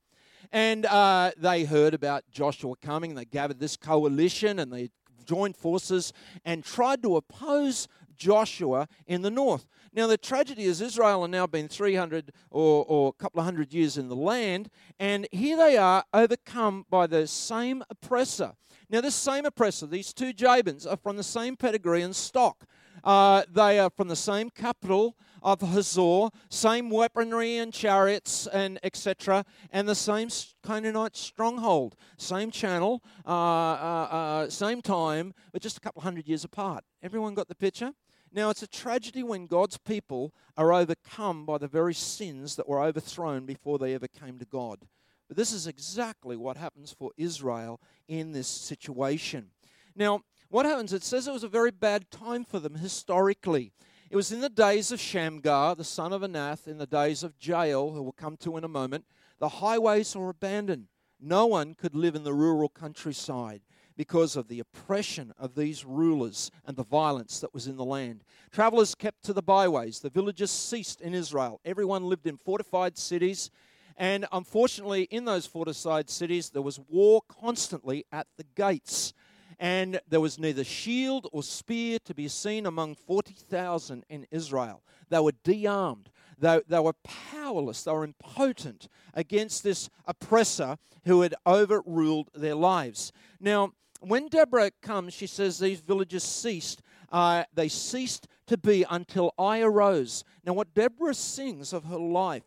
And 0.52 0.86
uh, 0.86 1.32
they 1.36 1.64
heard 1.64 1.94
about 1.94 2.24
Joshua 2.30 2.74
coming. 2.76 3.14
They 3.14 3.24
gathered 3.24 3.60
this 3.60 3.76
coalition 3.76 4.58
and 4.58 4.72
they 4.72 4.90
joined 5.24 5.56
forces 5.56 6.12
and 6.44 6.64
tried 6.64 7.02
to 7.02 7.16
oppose 7.16 7.86
Joshua 8.18 8.88
in 9.06 9.22
the 9.22 9.30
north. 9.30 9.66
Now, 9.92 10.06
the 10.06 10.18
tragedy 10.18 10.64
is 10.64 10.80
Israel 10.80 11.22
have 11.22 11.30
now 11.30 11.46
been 11.46 11.68
300 11.68 12.32
or, 12.50 12.84
or 12.86 13.08
a 13.08 13.12
couple 13.12 13.40
of 13.40 13.44
hundred 13.44 13.72
years 13.72 13.96
in 13.96 14.08
the 14.08 14.16
land, 14.16 14.68
and 14.98 15.26
here 15.32 15.56
they 15.56 15.76
are 15.76 16.04
overcome 16.12 16.84
by 16.90 17.06
the 17.06 17.26
same 17.26 17.82
oppressor. 17.88 18.52
Now, 18.90 19.00
this 19.00 19.14
same 19.14 19.44
oppressor, 19.44 19.86
these 19.86 20.12
two 20.12 20.32
Jabins, 20.32 20.86
are 20.86 20.96
from 20.96 21.16
the 21.16 21.22
same 21.22 21.56
pedigree 21.56 22.02
and 22.02 22.14
stock. 22.14 22.64
Uh, 23.04 23.44
they 23.50 23.78
are 23.78 23.90
from 23.90 24.08
the 24.08 24.16
same 24.16 24.50
capital 24.50 25.16
of 25.42 25.60
Hazor, 25.60 26.28
same 26.48 26.90
weaponry 26.90 27.58
and 27.58 27.72
chariots 27.72 28.46
and 28.48 28.78
etc., 28.82 29.44
and 29.70 29.88
the 29.88 29.94
same 29.94 30.28
Canaanite 30.64 31.16
stronghold, 31.16 31.96
same 32.16 32.50
channel, 32.50 33.02
uh, 33.26 33.30
uh, 33.30 34.08
uh, 34.10 34.50
same 34.50 34.82
time, 34.82 35.32
but 35.52 35.62
just 35.62 35.76
a 35.76 35.80
couple 35.80 36.02
hundred 36.02 36.26
years 36.26 36.44
apart. 36.44 36.84
Everyone 37.02 37.34
got 37.34 37.48
the 37.48 37.54
picture? 37.54 37.92
Now, 38.32 38.50
it's 38.50 38.62
a 38.62 38.68
tragedy 38.68 39.22
when 39.22 39.46
God's 39.46 39.78
people 39.78 40.34
are 40.56 40.72
overcome 40.72 41.46
by 41.46 41.58
the 41.58 41.68
very 41.68 41.94
sins 41.94 42.56
that 42.56 42.68
were 42.68 42.82
overthrown 42.82 43.46
before 43.46 43.78
they 43.78 43.94
ever 43.94 44.08
came 44.08 44.38
to 44.38 44.44
God. 44.44 44.86
But 45.28 45.36
this 45.36 45.52
is 45.52 45.66
exactly 45.66 46.36
what 46.36 46.56
happens 46.56 46.92
for 46.92 47.10
Israel 47.16 47.80
in 48.06 48.32
this 48.32 48.48
situation. 48.48 49.50
Now, 49.94 50.22
what 50.48 50.66
happens? 50.66 50.92
It 50.92 51.02
says 51.02 51.26
it 51.26 51.32
was 51.32 51.44
a 51.44 51.48
very 51.48 51.70
bad 51.70 52.10
time 52.10 52.44
for 52.44 52.58
them 52.58 52.76
historically. 52.76 53.72
It 54.10 54.16
was 54.16 54.32
in 54.32 54.40
the 54.40 54.48
days 54.48 54.90
of 54.90 55.00
Shamgar, 55.00 55.74
the 55.74 55.84
son 55.84 56.12
of 56.14 56.22
Anath, 56.22 56.66
in 56.66 56.78
the 56.78 56.86
days 56.86 57.22
of 57.22 57.34
Jael, 57.40 57.90
who 57.90 58.02
we'll 58.02 58.12
come 58.12 58.38
to 58.38 58.56
in 58.56 58.64
a 58.64 58.68
moment. 58.68 59.04
The 59.38 59.48
highways 59.48 60.16
were 60.16 60.30
abandoned. 60.30 60.88
No 61.20 61.46
one 61.46 61.74
could 61.74 61.94
live 61.94 62.14
in 62.14 62.24
the 62.24 62.32
rural 62.32 62.68
countryside 62.68 63.60
because 63.98 64.36
of 64.36 64.46
the 64.46 64.60
oppression 64.60 65.34
of 65.36 65.56
these 65.56 65.84
rulers 65.84 66.52
and 66.64 66.76
the 66.76 66.84
violence 66.84 67.40
that 67.40 67.52
was 67.52 67.66
in 67.66 67.76
the 67.76 67.84
land. 67.84 68.22
Travelers 68.52 68.94
kept 68.94 69.24
to 69.24 69.32
the 69.32 69.42
byways. 69.42 69.98
The 69.98 70.08
villages 70.08 70.52
ceased 70.52 71.00
in 71.00 71.14
Israel. 71.14 71.60
Everyone 71.64 72.04
lived 72.04 72.28
in 72.28 72.36
fortified 72.36 72.96
cities. 72.96 73.50
And 73.96 74.24
unfortunately, 74.30 75.08
in 75.10 75.24
those 75.24 75.46
fortified 75.46 76.08
cities, 76.08 76.50
there 76.50 76.62
was 76.62 76.78
war 76.88 77.22
constantly 77.28 78.06
at 78.12 78.28
the 78.36 78.44
gates. 78.54 79.14
And 79.58 80.00
there 80.08 80.20
was 80.20 80.38
neither 80.38 80.62
shield 80.62 81.26
or 81.32 81.42
spear 81.42 81.98
to 82.04 82.14
be 82.14 82.28
seen 82.28 82.66
among 82.66 82.94
40,000 82.94 84.04
in 84.08 84.28
Israel. 84.30 84.84
They 85.08 85.18
were 85.18 85.32
de 85.42 85.66
armed. 85.66 86.10
They, 86.38 86.60
they 86.68 86.78
were 86.78 86.94
powerless. 87.02 87.82
They 87.82 87.90
were 87.90 88.04
impotent 88.04 88.86
against 89.12 89.64
this 89.64 89.90
oppressor 90.06 90.76
who 91.04 91.22
had 91.22 91.34
overruled 91.44 92.30
their 92.32 92.54
lives. 92.54 93.12
Now, 93.40 93.72
when 94.00 94.28
Deborah 94.28 94.70
comes, 94.82 95.14
she 95.14 95.26
says 95.26 95.58
these 95.58 95.80
villages 95.80 96.22
ceased. 96.22 96.82
Uh, 97.10 97.44
they 97.54 97.68
ceased 97.68 98.28
to 98.46 98.56
be 98.56 98.84
until 98.88 99.32
I 99.38 99.60
arose. 99.60 100.24
Now, 100.44 100.52
what 100.52 100.74
Deborah 100.74 101.14
sings 101.14 101.72
of 101.72 101.84
her 101.84 101.98
life 101.98 102.44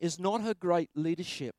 is 0.00 0.18
not 0.18 0.42
her 0.42 0.54
great 0.54 0.90
leadership, 0.94 1.54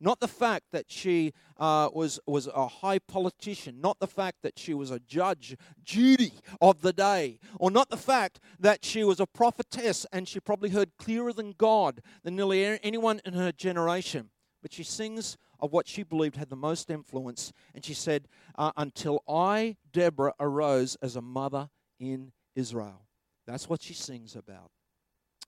not 0.00 0.20
the 0.20 0.28
fact 0.28 0.66
that 0.72 0.90
she 0.90 1.32
uh, 1.58 1.88
was, 1.92 2.20
was 2.26 2.46
a 2.48 2.66
high 2.66 2.98
politician, 2.98 3.80
not 3.80 3.98
the 4.00 4.06
fact 4.06 4.38
that 4.42 4.58
she 4.58 4.74
was 4.74 4.90
a 4.90 4.98
judge, 5.00 5.56
Judy 5.82 6.34
of 6.60 6.82
the 6.82 6.92
day, 6.92 7.38
or 7.58 7.70
not 7.70 7.90
the 7.90 7.96
fact 7.96 8.40
that 8.58 8.84
she 8.84 9.04
was 9.04 9.20
a 9.20 9.26
prophetess 9.26 10.06
and 10.12 10.28
she 10.28 10.40
probably 10.40 10.70
heard 10.70 10.90
clearer 10.98 11.32
than 11.32 11.54
God 11.56 12.00
than 12.22 12.36
nearly 12.36 12.78
anyone 12.82 13.20
in 13.24 13.34
her 13.34 13.52
generation. 13.52 14.30
But 14.62 14.72
she 14.72 14.82
sings 14.82 15.36
of 15.60 15.72
what 15.72 15.88
she 15.88 16.02
believed 16.02 16.36
had 16.36 16.50
the 16.50 16.56
most 16.56 16.90
influence. 16.90 17.52
And 17.74 17.84
she 17.84 17.94
said, 17.94 18.28
uh, 18.56 18.72
Until 18.76 19.22
I, 19.28 19.76
Deborah, 19.92 20.34
arose 20.38 20.96
as 21.02 21.16
a 21.16 21.22
mother 21.22 21.68
in 21.98 22.32
Israel. 22.54 23.06
That's 23.46 23.68
what 23.68 23.82
she 23.82 23.94
sings 23.94 24.36
about. 24.36 24.70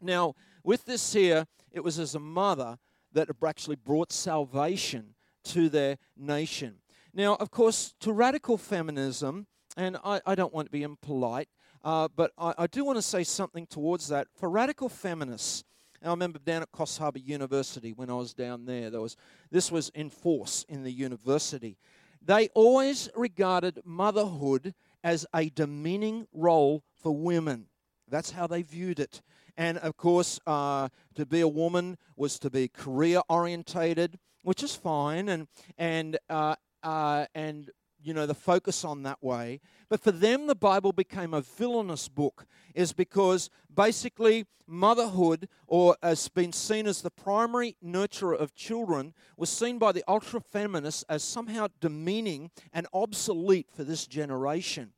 Now, 0.00 0.34
with 0.62 0.84
this 0.84 1.12
here, 1.12 1.46
it 1.72 1.82
was 1.82 1.98
as 1.98 2.14
a 2.14 2.20
mother 2.20 2.78
that 3.12 3.28
actually 3.46 3.76
brought 3.76 4.12
salvation 4.12 5.14
to 5.44 5.68
their 5.68 5.96
nation. 6.16 6.76
Now, 7.14 7.36
of 7.36 7.50
course, 7.50 7.94
to 8.00 8.12
radical 8.12 8.58
feminism, 8.58 9.46
and 9.76 9.96
I, 10.04 10.20
I 10.26 10.34
don't 10.34 10.52
want 10.52 10.66
to 10.66 10.72
be 10.72 10.82
impolite, 10.82 11.48
uh, 11.82 12.08
but 12.14 12.32
I, 12.36 12.54
I 12.58 12.66
do 12.66 12.84
want 12.84 12.96
to 12.96 13.02
say 13.02 13.24
something 13.24 13.66
towards 13.66 14.08
that. 14.08 14.26
For 14.34 14.50
radical 14.50 14.88
feminists, 14.88 15.64
I 16.06 16.10
remember 16.10 16.38
down 16.38 16.62
at 16.62 16.72
Coffs 16.72 16.98
Harbour 16.98 17.18
University 17.18 17.92
when 17.92 18.10
I 18.10 18.14
was 18.14 18.32
down 18.32 18.64
there, 18.66 18.90
there 18.90 19.00
was 19.00 19.16
this 19.50 19.72
was 19.72 19.88
in 19.90 20.10
force 20.10 20.64
in 20.68 20.82
the 20.82 20.92
university. 20.92 21.76
They 22.22 22.48
always 22.54 23.08
regarded 23.14 23.80
motherhood 23.84 24.74
as 25.02 25.26
a 25.34 25.48
demeaning 25.48 26.26
role 26.32 26.82
for 26.94 27.16
women. 27.16 27.66
That's 28.08 28.32
how 28.32 28.46
they 28.46 28.62
viewed 28.62 28.98
it. 28.98 29.22
And 29.56 29.78
of 29.78 29.96
course, 29.96 30.38
uh, 30.46 30.88
to 31.14 31.26
be 31.26 31.40
a 31.40 31.48
woman 31.48 31.96
was 32.16 32.38
to 32.40 32.50
be 32.50 32.68
career 32.68 33.22
orientated, 33.28 34.18
which 34.42 34.62
is 34.62 34.74
fine, 34.74 35.28
and 35.28 35.48
and 35.78 36.18
uh, 36.28 36.56
uh, 36.82 37.26
and 37.34 37.70
you 38.06 38.14
know, 38.14 38.24
the 38.24 38.34
focus 38.34 38.84
on 38.84 39.02
that 39.02 39.20
way. 39.20 39.60
But 39.88 40.00
for 40.00 40.12
them, 40.12 40.46
the 40.46 40.54
Bible 40.54 40.92
became 40.92 41.34
a 41.34 41.40
villainous 41.40 42.08
book, 42.08 42.46
is 42.72 42.92
because 42.92 43.50
basically 43.74 44.46
motherhood, 44.68 45.48
or 45.66 45.96
has 46.04 46.28
been 46.28 46.52
seen 46.52 46.86
as 46.86 47.02
the 47.02 47.10
primary 47.10 47.76
nurturer 47.84 48.38
of 48.38 48.54
children, 48.54 49.12
was 49.36 49.50
seen 49.50 49.78
by 49.78 49.90
the 49.90 50.04
ultra 50.06 50.40
feminists 50.40 51.04
as 51.08 51.24
somehow 51.24 51.66
demeaning 51.80 52.50
and 52.72 52.86
obsolete 52.94 53.68
for 53.72 53.82
this 53.82 54.06
generation. 54.06 54.92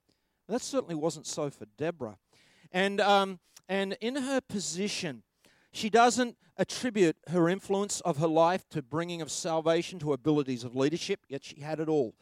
That 0.47 0.61
certainly 0.61 0.95
wasn't 0.95 1.27
so 1.27 1.49
for 1.49 1.67
Deborah. 1.79 2.19
And, 2.73 3.01
um, 3.01 3.39
and 3.71 3.97
in 4.03 4.17
her 4.17 4.43
position, 4.43 5.23
she 5.73 5.89
doesn't 5.89 6.37
attribute 6.59 7.17
her 7.29 7.49
influence 7.49 8.01
of 8.03 8.19
her 8.19 8.27
life 8.27 8.69
to 8.71 8.83
bringing 8.83 9.23
of 9.23 9.31
salvation 9.31 9.99
to 10.01 10.13
abilities 10.13 10.63
of 10.63 10.77
leadership, 10.77 11.21
yet 11.29 11.43
she 11.45 11.61
had 11.61 11.81
it 11.81 11.89
all 11.89 12.15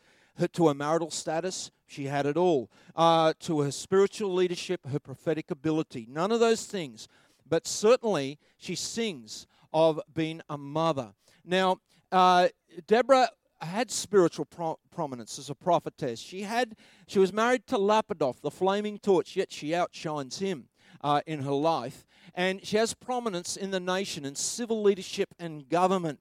to 0.52 0.68
her 0.68 0.74
marital 0.74 1.10
status, 1.10 1.70
she 1.86 2.04
had 2.04 2.26
it 2.26 2.36
all. 2.36 2.70
Uh, 2.94 3.32
to 3.40 3.60
her 3.60 3.70
spiritual 3.70 4.32
leadership, 4.32 4.86
her 4.86 4.98
prophetic 4.98 5.50
ability, 5.50 6.06
none 6.08 6.32
of 6.32 6.40
those 6.40 6.66
things. 6.66 7.08
But 7.48 7.66
certainly, 7.66 8.38
she 8.58 8.74
sings 8.74 9.46
of 9.72 10.00
being 10.12 10.40
a 10.48 10.58
mother. 10.58 11.12
Now, 11.44 11.78
uh, 12.10 12.48
Deborah 12.86 13.30
had 13.60 13.90
spiritual 13.90 14.44
pro- 14.44 14.78
prominence 14.90 15.38
as 15.38 15.48
a 15.48 15.54
prophetess. 15.54 16.20
She 16.20 16.42
had, 16.42 16.76
she 17.06 17.18
was 17.18 17.32
married 17.32 17.66
to 17.68 17.78
Lapidoth, 17.78 18.40
the 18.40 18.50
flaming 18.50 18.98
torch, 18.98 19.36
yet 19.36 19.52
she 19.52 19.74
outshines 19.74 20.38
him 20.38 20.68
uh, 21.02 21.20
in 21.26 21.42
her 21.42 21.52
life. 21.52 22.06
And 22.34 22.64
she 22.66 22.76
has 22.76 22.94
prominence 22.94 23.56
in 23.56 23.70
the 23.70 23.80
nation 23.80 24.24
in 24.24 24.34
civil 24.34 24.82
leadership 24.82 25.28
and 25.38 25.68
government. 25.68 26.20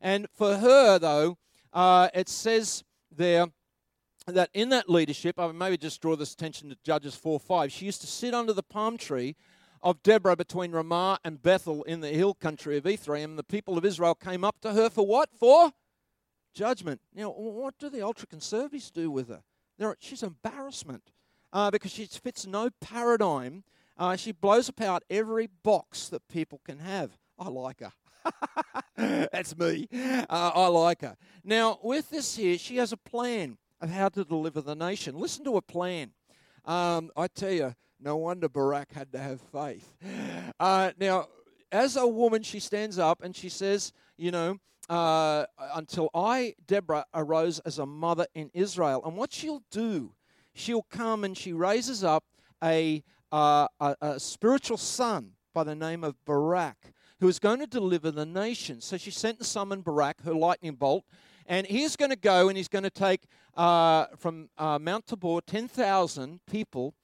And 0.00 0.28
for 0.34 0.58
her, 0.58 0.98
though, 0.98 1.38
uh, 1.72 2.08
it 2.14 2.28
says 2.28 2.84
there 3.16 3.46
that 4.26 4.50
in 4.54 4.70
that 4.70 4.88
leadership, 4.88 5.38
I 5.38 5.50
maybe 5.52 5.76
just 5.76 6.00
draw 6.02 6.16
this 6.16 6.32
attention 6.32 6.68
to 6.70 6.76
Judges 6.82 7.14
4 7.14 7.38
5. 7.38 7.72
She 7.72 7.86
used 7.86 8.00
to 8.00 8.06
sit 8.06 8.34
under 8.34 8.52
the 8.52 8.62
palm 8.62 8.96
tree 8.96 9.36
of 9.82 10.02
Deborah 10.02 10.36
between 10.36 10.72
Ramah 10.72 11.20
and 11.24 11.42
Bethel 11.42 11.84
in 11.84 12.00
the 12.00 12.08
hill 12.08 12.34
country 12.34 12.76
of 12.76 12.86
Ephraim. 12.86 13.36
The 13.36 13.44
people 13.44 13.78
of 13.78 13.84
Israel 13.84 14.14
came 14.14 14.42
up 14.42 14.60
to 14.62 14.72
her 14.72 14.90
for 14.90 15.06
what? 15.06 15.30
For 15.38 15.72
judgment. 16.54 17.00
Now, 17.14 17.30
what 17.30 17.78
do 17.78 17.88
the 17.88 18.02
ultra 18.02 18.26
conservatives 18.26 18.90
do 18.90 19.10
with 19.10 19.28
her? 19.28 19.42
They're, 19.78 19.96
she's 20.00 20.22
embarrassment 20.22 21.12
uh, 21.52 21.70
because 21.70 21.92
she 21.92 22.06
fits 22.06 22.46
no 22.46 22.70
paradigm. 22.80 23.62
Uh, 23.96 24.16
she 24.16 24.32
blows 24.32 24.68
apart 24.68 25.04
every 25.08 25.46
box 25.46 26.08
that 26.08 26.26
people 26.28 26.60
can 26.64 26.80
have. 26.80 27.16
I 27.38 27.48
like 27.48 27.80
her. 27.80 27.92
That's 28.96 29.56
me. 29.56 29.88
Uh, 29.92 30.24
I 30.54 30.66
like 30.68 31.02
her. 31.02 31.16
Now, 31.44 31.78
with 31.82 32.10
this 32.10 32.36
here, 32.36 32.58
she 32.58 32.76
has 32.76 32.92
a 32.92 32.96
plan 32.96 33.58
of 33.80 33.90
how 33.90 34.08
to 34.10 34.24
deliver 34.24 34.60
the 34.60 34.74
nation. 34.74 35.18
Listen 35.18 35.44
to 35.44 35.56
a 35.56 35.62
plan. 35.62 36.12
Um, 36.64 37.10
I 37.16 37.28
tell 37.28 37.52
you, 37.52 37.74
no 38.00 38.16
wonder 38.16 38.48
Barak 38.48 38.92
had 38.92 39.12
to 39.12 39.18
have 39.18 39.40
faith. 39.40 39.94
Uh, 40.58 40.90
now, 40.98 41.26
as 41.70 41.96
a 41.96 42.06
woman, 42.06 42.42
she 42.42 42.60
stands 42.60 42.98
up 42.98 43.22
and 43.22 43.36
she 43.36 43.50
says, 43.50 43.92
You 44.16 44.30
know, 44.30 44.58
uh, 44.88 45.44
until 45.74 46.08
I, 46.14 46.54
Deborah, 46.66 47.04
arose 47.12 47.58
as 47.60 47.78
a 47.78 47.84
mother 47.84 48.26
in 48.34 48.50
Israel. 48.54 49.02
And 49.04 49.16
what 49.16 49.32
she'll 49.32 49.62
do, 49.70 50.12
she'll 50.54 50.86
come 50.90 51.24
and 51.24 51.36
she 51.36 51.52
raises 51.52 52.04
up 52.04 52.24
a, 52.62 53.02
uh, 53.32 53.66
a, 53.80 53.96
a 54.00 54.20
spiritual 54.20 54.78
son 54.78 55.32
by 55.52 55.64
the 55.64 55.74
name 55.74 56.04
of 56.04 56.14
Barak, 56.24 56.92
who 57.20 57.28
is 57.28 57.38
going 57.38 57.60
to 57.60 57.66
deliver 57.66 58.10
the 58.10 58.26
nation. 58.26 58.80
So 58.80 58.96
she 58.96 59.10
sent 59.10 59.38
and 59.38 59.46
summoned 59.46 59.84
Barak, 59.84 60.22
her 60.22 60.34
lightning 60.34 60.74
bolt, 60.74 61.04
and 61.46 61.66
he's 61.66 61.96
going 61.96 62.10
to 62.10 62.16
go 62.16 62.48
and 62.48 62.56
he's 62.56 62.68
going 62.68 62.84
to 62.84 62.90
take 62.90 63.22
uh, 63.56 64.06
from 64.18 64.48
uh, 64.58 64.78
Mount 64.78 65.06
Tabor 65.06 65.40
10,000 65.40 66.40
people. 66.46 66.94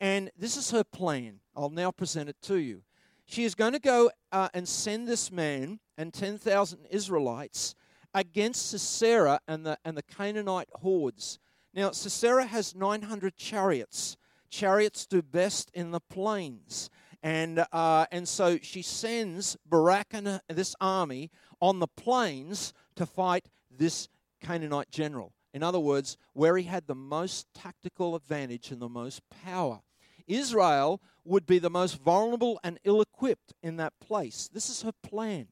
And 0.00 0.30
this 0.38 0.56
is 0.56 0.70
her 0.70 0.84
plan. 0.84 1.40
I'll 1.56 1.70
now 1.70 1.90
present 1.90 2.28
it 2.28 2.36
to 2.42 2.56
you. 2.56 2.82
She 3.24 3.44
is 3.44 3.54
going 3.54 3.72
to 3.72 3.80
go 3.80 4.10
uh, 4.30 4.48
and 4.54 4.68
send 4.68 5.08
this 5.08 5.32
man 5.32 5.80
and 5.98 6.12
10,000 6.12 6.86
Israelites 6.90 7.74
against 8.14 8.70
Sisera 8.70 9.40
and 9.48 9.66
the, 9.66 9.78
and 9.84 9.96
the 9.96 10.02
Canaanite 10.02 10.68
hordes. 10.74 11.38
Now, 11.74 11.90
Sisera 11.90 12.46
has 12.46 12.74
900 12.74 13.36
chariots. 13.36 14.16
Chariots 14.48 15.06
do 15.06 15.22
best 15.22 15.70
in 15.74 15.90
the 15.90 16.00
plains. 16.00 16.88
And, 17.26 17.66
uh, 17.72 18.06
and 18.12 18.28
so 18.28 18.56
she 18.62 18.82
sends 18.82 19.56
Barak 19.66 20.06
and 20.12 20.40
this 20.48 20.76
army 20.80 21.32
on 21.60 21.80
the 21.80 21.88
plains 21.88 22.72
to 22.94 23.04
fight 23.04 23.48
this 23.68 24.08
Canaanite 24.40 24.92
general. 24.92 25.32
In 25.52 25.64
other 25.64 25.80
words, 25.80 26.16
where 26.34 26.56
he 26.56 26.62
had 26.62 26.86
the 26.86 26.94
most 26.94 27.48
tactical 27.52 28.14
advantage 28.14 28.70
and 28.70 28.80
the 28.80 28.88
most 28.88 29.22
power. 29.44 29.80
Israel 30.28 31.02
would 31.24 31.46
be 31.46 31.58
the 31.58 31.68
most 31.68 32.00
vulnerable 32.00 32.60
and 32.62 32.78
ill 32.84 33.00
equipped 33.00 33.52
in 33.60 33.76
that 33.78 33.98
place. 33.98 34.48
This 34.52 34.70
is 34.70 34.82
her 34.82 34.92
plan. 35.02 35.48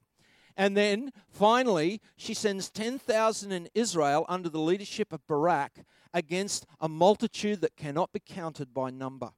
And 0.57 0.77
then 0.77 1.11
finally, 1.29 2.01
she 2.17 2.35
sends 2.35 2.71
10,000 2.71 3.51
in 3.51 3.69
Israel 3.75 4.25
under 4.29 4.49
the 4.49 4.61
leadership 4.61 5.13
of 5.13 5.27
Barak 5.27 5.85
against 6.13 6.67
a 6.79 6.89
multitude 6.89 7.63
that 7.63 7.75
cannot 7.75 8.13
be 8.13 8.21
counted 8.25 8.73
by 8.73 8.91
number. 8.91 9.33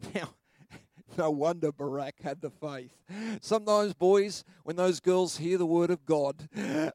Now, 0.14 0.34
No 1.18 1.30
wonder 1.30 1.72
Barak 1.72 2.20
had 2.22 2.40
the 2.40 2.50
faith. 2.50 2.90
Sometimes, 3.40 3.92
boys, 3.92 4.44
when 4.64 4.76
those 4.76 4.98
girls 5.00 5.36
hear 5.36 5.58
the 5.58 5.66
word 5.66 5.90
of 5.90 6.06
God, 6.06 6.48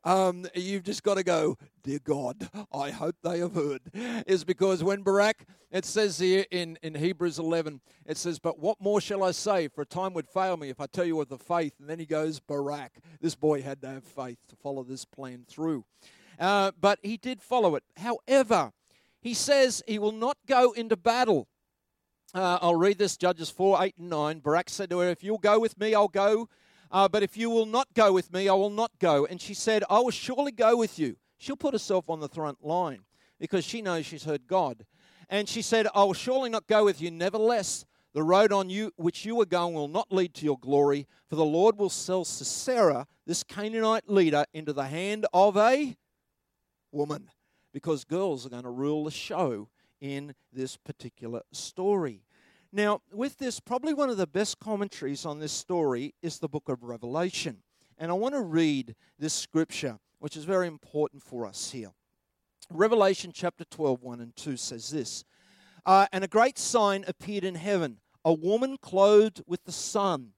um, 0.04 0.48
you've 0.56 0.84
just 0.84 1.04
got 1.04 1.16
to 1.16 1.24
go, 1.24 1.58
Dear 1.84 2.00
God, 2.04 2.50
I 2.74 2.90
hope 2.90 3.16
they 3.22 3.40
have 3.40 3.54
heard. 3.54 3.82
Is 4.26 4.44
because 4.44 4.84
when 4.84 5.04
Barak, 5.04 5.46
it 5.72 5.86
says 5.86 6.18
here 6.20 6.46
in, 6.52 6.78
in 6.82 6.96
Hebrews 6.96 7.38
11, 7.38 7.80
it 8.06 8.18
says, 8.18 8.40
But 8.40 8.60
what 8.60 8.82
more 8.82 9.00
shall 9.00 9.24
I 9.24 9.32
say? 9.32 9.68
For 9.68 9.82
a 9.82 9.86
time 9.86 10.14
would 10.14 10.28
fail 10.28 10.58
me 10.58 10.70
if 10.70 10.82
I 10.82 10.88
tell 10.88 11.06
you 11.06 11.22
of 11.22 11.30
the 11.30 11.38
faith. 11.38 11.74
And 11.80 11.90
then 11.90 12.00
he 12.00 12.06
goes, 12.06 12.40
Barak. 12.40 12.94
This 13.22 13.36
boy 13.36 13.62
had 13.62 13.82
to 13.82 13.88
have 13.88 14.04
faith 14.04 14.40
to 14.50 14.56
follow 14.56 14.84
this 14.84 15.06
plan 15.06 15.46
through. 15.48 15.86
Uh, 16.40 16.72
but 16.80 17.00
he 17.04 17.18
did 17.18 17.42
follow 17.42 17.76
it. 17.76 17.84
However, 17.98 18.72
he 19.22 19.34
says 19.34 19.84
he 19.88 20.00
will 20.00 20.12
not 20.12 20.38
go 20.48 20.72
into 20.72 20.96
battle 20.96 21.48
uh, 22.34 22.60
I'll 22.62 22.76
read 22.76 22.98
this 22.98 23.18
Judges 23.18 23.50
4 23.50 23.84
8 23.84 23.98
and 23.98 24.10
9. 24.10 24.40
Barak 24.40 24.70
said 24.70 24.90
to 24.90 25.00
her, 25.00 25.10
If 25.10 25.24
you'll 25.24 25.38
go 25.38 25.60
with 25.60 25.80
me, 25.80 25.96
I'll 25.96 26.08
go. 26.08 26.50
Uh, 26.92 27.08
but 27.08 27.24
if 27.24 27.36
you 27.38 27.50
will 27.50 27.66
not 27.66 27.94
go 27.94 28.14
with 28.14 28.32
me, 28.32 28.48
I 28.48 28.54
will 28.54 28.70
not 28.70 28.92
go. 29.00 29.26
And 29.26 29.42
she 29.42 29.54
said, 29.54 29.84
I 29.90 30.00
will 30.00 30.12
surely 30.12 30.52
go 30.52 30.78
with 30.78 30.98
you. 30.98 31.18
She'll 31.38 31.58
put 31.58 31.74
herself 31.74 32.10
on 32.10 32.20
the 32.20 32.30
front 32.30 32.64
line 32.64 33.02
because 33.40 33.66
she 33.66 33.82
knows 33.82 34.06
she's 34.06 34.24
heard 34.24 34.48
God. 34.48 34.86
And 35.30 35.50
she 35.50 35.62
said, 35.62 35.88
I 35.94 36.04
will 36.04 36.14
surely 36.14 36.50
not 36.50 36.68
go 36.68 36.86
with 36.86 37.02
you. 37.02 37.12
Nevertheless, 37.12 37.86
the 38.14 38.24
road 38.24 38.52
on 38.52 38.70
you 38.70 38.92
which 38.96 39.26
you 39.26 39.40
are 39.42 39.46
going 39.46 39.74
will 39.74 39.90
not 39.90 40.12
lead 40.12 40.34
to 40.36 40.46
your 40.46 40.58
glory, 40.58 41.08
for 41.30 41.36
the 41.36 41.46
Lord 41.46 41.78
will 41.78 41.90
sell 41.90 42.24
Sisera, 42.24 43.06
this 43.26 43.44
Canaanite 43.44 44.10
leader, 44.10 44.46
into 44.54 44.74
the 44.74 44.88
hand 44.88 45.26
of 45.34 45.58
a 45.58 45.98
woman, 46.92 47.30
because 47.74 48.06
girls 48.06 48.46
are 48.46 48.50
going 48.50 48.64
to 48.64 48.70
rule 48.70 49.04
the 49.04 49.12
show 49.12 49.68
in 50.02 50.34
this 50.52 50.78
particular 50.78 51.42
story. 51.52 52.24
Now, 52.72 53.02
with 53.12 53.38
this, 53.38 53.60
probably 53.60 53.94
one 53.94 54.10
of 54.10 54.18
the 54.18 54.28
best 54.28 54.60
commentaries 54.60 55.26
on 55.26 55.40
this 55.40 55.52
story 55.52 56.14
is 56.22 56.40
the 56.40 56.50
book 56.50 56.68
of 56.68 56.84
Revelation. 56.84 57.64
And 57.98 58.12
I 58.12 58.14
want 58.14 58.36
to 58.36 58.42
read 58.42 58.96
this 59.18 59.34
scripture, 59.34 59.98
which 60.20 60.36
is 60.36 60.44
very 60.44 60.68
important 60.68 61.24
for 61.24 61.46
us 61.46 61.72
here. 61.72 61.92
Revelation 62.70 63.32
chapter 63.34 63.64
12, 63.66 64.04
1 64.04 64.20
and 64.20 64.36
2 64.36 64.58
says 64.58 64.90
this 64.90 65.24
uh, 65.86 66.08
And 66.12 66.24
a 66.24 66.28
great 66.28 66.58
sign 66.58 67.06
appeared 67.08 67.44
in 67.44 67.56
heaven 67.56 68.00
a 68.26 68.34
woman 68.34 68.76
clothed 68.82 69.42
with 69.48 69.64
the 69.64 69.72
sun, 69.72 70.34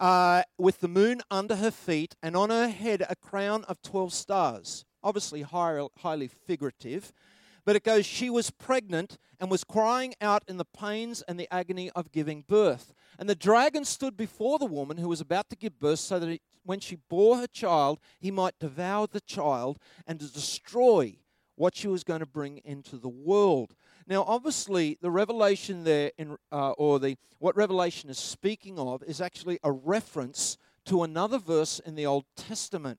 uh, 0.00 0.42
with 0.58 0.80
the 0.80 0.88
moon 0.88 1.20
under 1.30 1.54
her 1.54 1.70
feet, 1.70 2.16
and 2.20 2.36
on 2.36 2.50
her 2.50 2.68
head 2.68 3.04
a 3.08 3.14
crown 3.14 3.62
of 3.68 3.80
12 3.82 4.12
stars. 4.12 4.84
Obviously, 5.04 5.42
high, 5.42 5.86
highly 5.98 6.26
figurative. 6.26 7.12
But 7.64 7.76
it 7.76 7.84
goes, 7.84 8.04
she 8.04 8.28
was 8.28 8.50
pregnant 8.50 9.18
and 9.38 9.50
was 9.50 9.64
crying 9.64 10.14
out 10.20 10.42
in 10.48 10.56
the 10.56 10.64
pains 10.64 11.22
and 11.22 11.38
the 11.38 11.52
agony 11.52 11.90
of 11.90 12.10
giving 12.10 12.42
birth. 12.42 12.92
And 13.18 13.28
the 13.28 13.34
dragon 13.34 13.84
stood 13.84 14.16
before 14.16 14.58
the 14.58 14.66
woman 14.66 14.96
who 14.96 15.08
was 15.08 15.20
about 15.20 15.48
to 15.50 15.56
give 15.56 15.78
birth, 15.78 16.00
so 16.00 16.18
that 16.18 16.28
it, 16.28 16.42
when 16.64 16.80
she 16.80 16.96
bore 17.08 17.36
her 17.36 17.46
child, 17.46 18.00
he 18.18 18.30
might 18.30 18.58
devour 18.58 19.06
the 19.06 19.20
child 19.20 19.78
and 20.06 20.18
to 20.18 20.32
destroy 20.32 21.16
what 21.54 21.76
she 21.76 21.86
was 21.86 22.02
going 22.02 22.20
to 22.20 22.26
bring 22.26 22.58
into 22.64 22.96
the 22.96 23.08
world. 23.08 23.74
Now, 24.06 24.24
obviously, 24.26 24.98
the 25.00 25.10
revelation 25.10 25.84
there, 25.84 26.10
in, 26.18 26.36
uh, 26.50 26.70
or 26.72 26.98
the 26.98 27.16
what 27.38 27.56
Revelation 27.56 28.10
is 28.10 28.18
speaking 28.18 28.78
of, 28.78 29.02
is 29.04 29.20
actually 29.20 29.58
a 29.62 29.70
reference 29.70 30.56
to 30.86 31.02
another 31.02 31.38
verse 31.38 31.78
in 31.78 31.94
the 31.94 32.06
Old 32.06 32.24
Testament. 32.36 32.98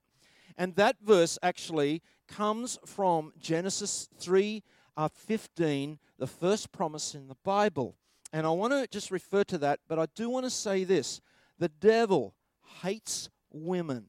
And 0.57 0.75
that 0.75 0.97
verse 1.01 1.37
actually 1.41 2.01
comes 2.35 2.79
from 2.85 3.31
Genesis 3.39 4.09
3 4.19 4.63
uh, 4.97 5.07
15, 5.07 5.99
the 6.17 6.27
first 6.27 6.71
promise 6.71 7.15
in 7.15 7.27
the 7.27 7.37
Bible. 7.43 7.95
And 8.31 8.47
I 8.47 8.49
want 8.49 8.73
to 8.73 8.87
just 8.87 9.11
refer 9.11 9.43
to 9.45 9.57
that, 9.59 9.79
but 9.87 9.99
I 9.99 10.07
do 10.15 10.29
want 10.29 10.45
to 10.45 10.49
say 10.49 10.83
this 10.83 11.21
the 11.59 11.69
devil 11.69 12.33
hates 12.81 13.29
women. 13.51 14.05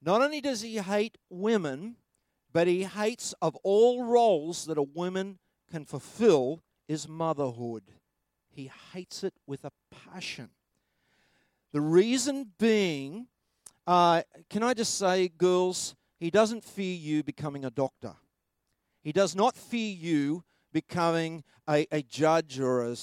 Not 0.00 0.22
only 0.22 0.40
does 0.40 0.60
he 0.60 0.76
hate 0.76 1.18
women, 1.28 1.96
but 2.52 2.68
he 2.68 2.84
hates 2.84 3.34
of 3.42 3.56
all 3.64 4.04
roles 4.04 4.66
that 4.66 4.78
a 4.78 4.82
woman 4.82 5.38
can 5.70 5.84
fulfill 5.84 6.62
is 6.86 7.08
motherhood. 7.08 7.82
He 8.48 8.70
hates 8.92 9.24
it 9.24 9.34
with 9.46 9.64
a 9.64 9.72
passion. 9.90 10.50
The 11.72 11.80
reason 11.80 12.52
being, 12.58 13.26
uh, 13.86 14.22
can 14.48 14.62
I 14.62 14.72
just 14.72 14.96
say, 14.96 15.28
girls, 15.28 15.96
he 16.18 16.30
doesn't 16.30 16.64
fear 16.64 16.94
you 16.94 17.22
becoming 17.22 17.64
a 17.64 17.70
doctor. 17.70 18.14
He 19.02 19.12
does 19.12 19.34
not 19.34 19.56
fear 19.56 19.94
you 19.94 20.44
becoming 20.72 21.44
a, 21.68 21.86
a 21.92 22.02
judge 22.02 22.58
or 22.58 22.82
a, 22.82 22.96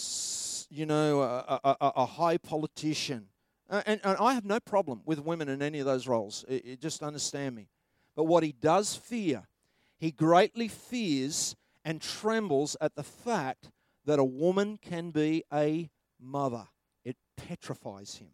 you 0.70 0.86
know, 0.86 1.22
a, 1.22 1.60
a, 1.64 1.76
a 1.80 2.06
high 2.06 2.38
politician. 2.38 3.28
Uh, 3.70 3.82
and, 3.86 4.02
and, 4.04 4.18
I 4.20 4.34
have 4.34 4.46
no 4.46 4.60
problem 4.60 5.02
with 5.06 5.20
women 5.20 5.50
in 5.50 5.62
any 5.62 5.80
of 5.80 5.86
those 5.86 6.08
roles. 6.08 6.44
It, 6.48 6.66
it 6.66 6.82
just 6.82 7.02
understand 7.02 7.56
me. 7.56 7.70
But 8.16 8.26
what 8.26 8.44
he 8.44 8.52
does 8.52 8.96
fear, 8.96 9.48
he 9.98 10.12
greatly 10.12 10.68
fears 10.68 11.56
and 11.86 12.02
trembles 12.02 12.76
at 12.82 12.96
the 12.96 13.04
fact 13.04 13.70
that 14.06 14.20
a 14.20 14.24
woman 14.24 14.78
can 14.82 15.12
be 15.12 15.44
a 15.52 15.90
mother. 16.20 16.68
It 17.04 17.18
petrifies 17.38 18.16
him. 18.16 18.30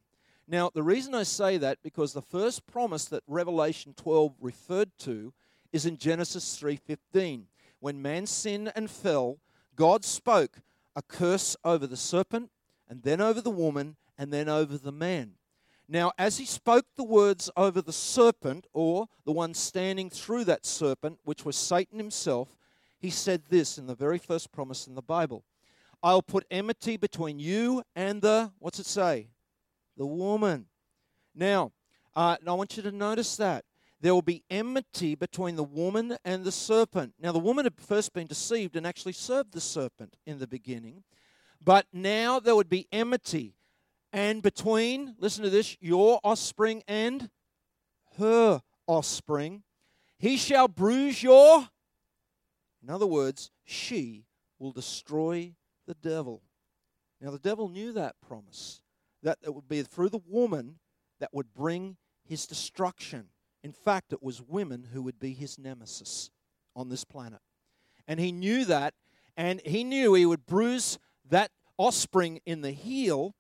Now, 0.52 0.72
the 0.74 0.82
reason 0.82 1.14
I 1.14 1.22
say 1.22 1.58
that 1.58 1.78
because 1.84 2.14
the 2.14 2.24
first 2.24 2.66
promise 2.66 3.06
that 3.06 3.22
Revelation 3.28 3.94
12 3.96 4.34
referred 4.42 4.90
to 5.00 5.32
is 5.72 5.86
in 5.86 5.98
Genesis 5.98 6.58
3:15. 6.58 7.46
When 7.80 8.02
man 8.02 8.26
sinned 8.26 8.72
and 8.76 8.90
fell, 8.90 9.38
God 9.76 10.04
spoke 10.04 10.62
a 10.96 11.04
curse 11.04 11.56
over 11.64 11.86
the 11.86 11.96
serpent 11.96 12.50
and 12.88 13.04
then 13.04 13.22
over 13.22 13.42
the 13.42 13.52
woman 13.52 13.96
and 14.18 14.34
then 14.34 14.50
over 14.50 14.76
the 14.76 14.92
man. 14.92 15.36
Now, 15.88 16.14
as 16.18 16.40
he 16.40 16.46
spoke 16.46 16.88
the 16.96 17.04
words 17.04 17.52
over 17.56 17.80
the 17.80 17.94
serpent, 17.94 18.66
or 18.74 19.08
the 19.26 19.32
one 19.32 19.54
standing 19.54 20.10
through 20.10 20.46
that 20.46 20.66
serpent, 20.66 21.20
which 21.24 21.46
was 21.46 21.58
Satan 21.58 22.00
himself, 22.00 22.58
he 23.00 23.12
said 23.12 23.44
this 23.50 23.78
in 23.78 23.86
the 23.86 23.96
very 23.96 24.18
first 24.18 24.52
promise 24.52 24.88
in 24.88 24.96
the 24.96 25.04
Bible 25.04 25.44
I'll 26.02 26.24
put 26.24 26.48
enmity 26.50 26.98
between 26.98 27.38
you 27.38 27.84
and 27.96 28.24
the, 28.24 28.52
what's 28.58 28.80
it 28.80 28.88
say? 28.88 29.28
The 30.00 30.06
woman. 30.08 30.66
Now, 31.36 31.74
uh, 32.16 32.38
I 32.48 32.54
want 32.54 32.78
you 32.78 32.84
to 32.84 32.92
notice 32.92 33.36
that. 33.36 33.66
There 34.02 34.14
will 34.14 34.22
be 34.22 34.46
enmity 34.50 35.14
between 35.14 35.58
the 35.58 35.64
woman 35.64 36.16
and 36.24 36.46
the 36.46 36.54
serpent. 36.54 37.14
Now, 37.20 37.34
the 37.34 37.40
woman 37.40 37.66
had 37.66 37.76
first 37.78 38.14
been 38.14 38.26
deceived 38.26 38.78
and 38.78 38.88
actually 38.88 39.12
served 39.12 39.52
the 39.52 39.60
serpent 39.60 40.16
in 40.26 40.40
the 40.40 40.48
beginning. 40.48 41.04
But 41.62 41.86
now 41.92 42.40
there 42.40 42.56
would 42.56 42.70
be 42.70 42.88
enmity. 42.94 43.56
And 44.14 44.42
between, 44.42 45.16
listen 45.20 45.44
to 45.44 45.50
this, 45.50 45.76
your 45.82 46.22
offspring 46.24 46.82
and 46.88 47.30
her 48.18 48.62
offspring. 48.88 49.64
He 50.18 50.38
shall 50.38 50.70
bruise 50.70 51.22
your. 51.22 51.68
In 52.82 52.90
other 52.90 53.06
words, 53.06 53.52
she 53.66 54.24
will 54.60 54.72
destroy 54.72 55.56
the 55.88 55.94
devil. 55.96 56.42
Now, 57.20 57.32
the 57.32 57.38
devil 57.38 57.68
knew 57.68 57.92
that 57.92 58.16
promise 58.26 58.82
that 59.24 59.38
it 59.44 59.54
would 59.54 59.68
be 59.68 59.82
through 59.84 60.10
the 60.10 60.22
woman 60.28 60.80
that 61.20 61.34
would 61.34 61.54
bring 61.54 61.98
his 62.24 62.48
destruction. 62.48 63.30
In 63.64 63.72
fact, 63.72 64.14
it 64.14 64.24
was 64.24 64.42
women 64.42 64.88
who 64.94 65.02
would 65.02 65.20
be 65.20 65.34
his 65.34 65.58
nemesis 65.58 66.32
on 66.76 66.90
this 66.90 67.04
planet. 67.04 67.42
And 68.08 68.20
he 68.20 68.32
knew 68.32 68.66
that, 68.66 68.94
and 69.36 69.62
he 69.66 69.84
knew 69.84 70.14
he 70.14 70.26
would 70.26 70.46
bruise 70.46 70.98
that 71.30 71.52
offspring 71.78 72.40
in 72.46 72.62
the 72.62 72.72
heel, 72.72 73.36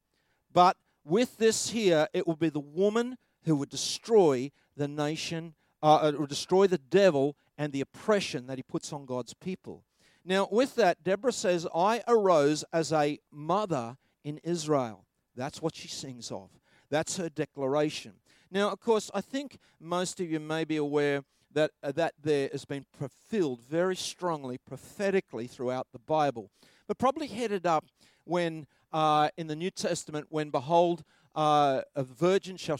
but 0.51 0.77
with 1.03 1.37
this 1.37 1.69
here, 1.69 2.07
it 2.13 2.27
would 2.27 2.39
be 2.39 2.49
the 2.49 2.59
woman 2.59 3.17
who 3.45 3.55
would 3.55 3.69
destroy 3.69 4.51
the 4.75 4.87
nation, 4.87 5.55
uh, 5.81 6.11
or 6.17 6.27
destroy 6.27 6.67
the 6.67 6.77
devil 6.77 7.35
and 7.57 7.73
the 7.73 7.81
oppression 7.81 8.47
that 8.47 8.57
he 8.57 8.63
puts 8.63 8.93
on 8.93 9.05
God's 9.05 9.33
people. 9.33 9.83
Now, 10.23 10.47
with 10.51 10.75
that, 10.75 11.03
Deborah 11.03 11.31
says, 11.31 11.65
I 11.73 12.03
arose 12.07 12.63
as 12.71 12.93
a 12.93 13.19
mother 13.31 13.97
in 14.23 14.39
Israel. 14.43 15.05
That's 15.39 15.61
what 15.61 15.73
she 15.73 15.87
sings 15.87 16.31
of. 16.31 16.49
That's 16.89 17.15
her 17.15 17.29
declaration. 17.29 18.15
Now, 18.51 18.71
of 18.71 18.81
course, 18.81 19.09
I 19.13 19.21
think 19.21 19.57
most 19.79 20.19
of 20.19 20.29
you 20.29 20.37
may 20.37 20.65
be 20.65 20.75
aware 20.75 21.23
that 21.53 21.71
uh, 21.81 21.93
that 21.93 22.13
there 22.21 22.49
has 22.51 22.65
been 22.65 22.85
fulfilled 22.91 23.61
very 23.61 23.95
strongly 23.95 24.57
prophetically 24.57 25.47
throughout 25.47 25.87
the 25.93 25.99
Bible, 25.99 26.51
but 26.87 26.97
probably 26.97 27.27
headed 27.27 27.65
up 27.65 27.85
when 28.25 28.67
uh, 28.91 29.29
in 29.37 29.47
the 29.47 29.55
New 29.55 29.71
Testament, 29.71 30.27
when 30.29 30.49
behold, 30.49 31.03
uh, 31.35 31.83
a 31.95 32.03
virgin 32.03 32.57
shall 32.57 32.79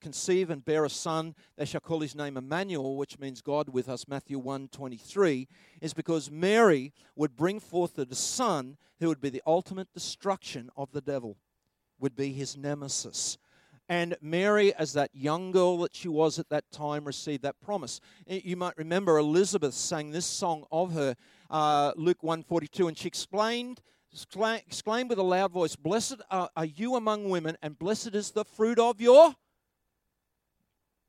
conceive 0.00 0.50
and 0.50 0.64
bear 0.64 0.84
a 0.84 0.90
son. 0.90 1.36
They 1.56 1.64
shall 1.64 1.80
call 1.80 2.00
his 2.00 2.16
name 2.16 2.36
Emmanuel, 2.36 2.96
which 2.96 3.20
means 3.20 3.40
God 3.40 3.68
with 3.68 3.88
us. 3.88 4.08
Matthew 4.08 4.40
1 4.40 4.68
23 4.72 5.46
is 5.80 5.94
because 5.94 6.28
Mary 6.28 6.92
would 7.14 7.36
bring 7.36 7.60
forth 7.60 7.96
a 7.98 8.14
son 8.16 8.78
who 8.98 9.06
would 9.06 9.20
be 9.20 9.30
the 9.30 9.42
ultimate 9.46 9.92
destruction 9.94 10.70
of 10.76 10.90
the 10.90 11.00
devil 11.00 11.36
would 12.00 12.16
be 12.16 12.32
his 12.32 12.56
nemesis. 12.56 13.38
And 13.88 14.16
Mary, 14.20 14.72
as 14.74 14.92
that 14.92 15.10
young 15.12 15.50
girl 15.50 15.78
that 15.78 15.96
she 15.96 16.08
was 16.08 16.38
at 16.38 16.48
that 16.50 16.70
time, 16.70 17.04
received 17.04 17.42
that 17.42 17.60
promise. 17.60 18.00
You 18.26 18.56
might 18.56 18.78
remember 18.78 19.18
Elizabeth 19.18 19.74
sang 19.74 20.10
this 20.10 20.26
song 20.26 20.64
of 20.70 20.92
her, 20.92 21.16
uh, 21.50 21.92
Luke 21.96 22.22
142, 22.22 22.86
and 22.86 22.96
she 22.96 23.08
explained 23.08 23.80
exclaimed 24.66 25.10
with 25.10 25.18
a 25.18 25.22
loud 25.22 25.52
voice, 25.52 25.76
Blessed 25.76 26.20
are, 26.30 26.50
are 26.56 26.64
you 26.64 26.96
among 26.96 27.28
women, 27.28 27.56
and 27.62 27.78
blessed 27.78 28.14
is 28.14 28.30
the 28.32 28.44
fruit 28.44 28.78
of 28.78 29.00
your. 29.00 29.34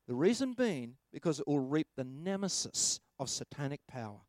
The 0.08 0.14
reason 0.14 0.54
being 0.54 0.96
because 1.12 1.40
it 1.40 1.46
will 1.46 1.60
reap 1.60 1.88
the 1.96 2.04
nemesis 2.04 3.00
of 3.18 3.30
satanic 3.30 3.80
power. 3.86 4.20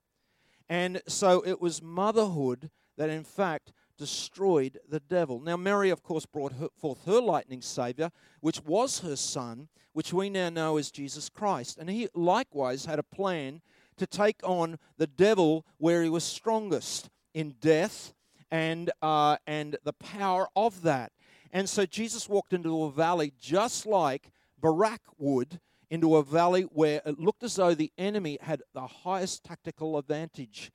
And 0.69 1.01
so 1.07 1.43
it 1.45 1.59
was 1.59 1.81
motherhood 1.81 2.69
that, 2.97 3.09
in 3.09 3.23
fact, 3.23 3.73
destroyed 3.97 4.79
the 4.89 4.99
devil. 4.99 5.39
Now, 5.39 5.57
Mary, 5.57 5.89
of 5.89 6.03
course, 6.03 6.25
brought 6.25 6.53
her, 6.53 6.69
forth 6.75 7.05
her 7.05 7.21
lightning 7.21 7.61
Savior, 7.61 8.11
which 8.41 8.63
was 8.63 8.99
her 8.99 9.15
son, 9.15 9.69
which 9.93 10.13
we 10.13 10.29
now 10.29 10.49
know 10.49 10.77
as 10.77 10.91
Jesus 10.91 11.29
Christ. 11.29 11.77
And 11.77 11.89
he 11.89 12.07
likewise 12.13 12.85
had 12.85 12.99
a 12.99 13.03
plan 13.03 13.61
to 13.97 14.07
take 14.07 14.39
on 14.43 14.79
the 14.97 15.07
devil 15.07 15.65
where 15.77 16.03
he 16.03 16.09
was 16.09 16.23
strongest 16.23 17.09
in 17.33 17.55
death 17.61 18.13
and, 18.51 18.91
uh, 19.01 19.37
and 19.47 19.77
the 19.83 19.93
power 19.93 20.47
of 20.55 20.81
that. 20.83 21.11
And 21.51 21.69
so 21.69 21.85
Jesus 21.85 22.27
walked 22.27 22.53
into 22.53 22.83
a 22.83 22.91
valley 22.91 23.33
just 23.39 23.85
like 23.85 24.31
Barak 24.59 25.01
would 25.17 25.59
into 25.89 26.15
a 26.15 26.23
valley 26.23 26.63
where 26.63 27.01
it 27.05 27.19
looked 27.19 27.43
as 27.43 27.55
though 27.55 27.75
the 27.75 27.91
enemy 27.99 28.39
had 28.41 28.63
the 28.73 28.87
highest 28.87 29.43
tactical 29.43 29.97
advantage. 29.97 30.71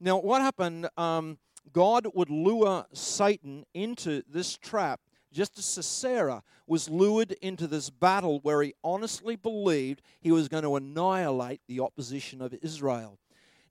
Now, 0.00 0.18
what 0.18 0.40
happened? 0.40 0.88
Um, 0.96 1.38
God 1.72 2.06
would 2.14 2.30
lure 2.30 2.86
Satan 2.92 3.64
into 3.74 4.22
this 4.28 4.56
trap 4.56 5.00
just 5.32 5.58
as 5.58 5.64
Sisera 5.64 6.42
was 6.66 6.88
lured 6.88 7.32
into 7.42 7.66
this 7.66 7.90
battle 7.90 8.38
where 8.40 8.62
he 8.62 8.74
honestly 8.84 9.36
believed 9.36 10.00
he 10.20 10.30
was 10.30 10.48
going 10.48 10.62
to 10.62 10.76
annihilate 10.76 11.60
the 11.66 11.80
opposition 11.80 12.40
of 12.40 12.54
Israel. 12.62 13.18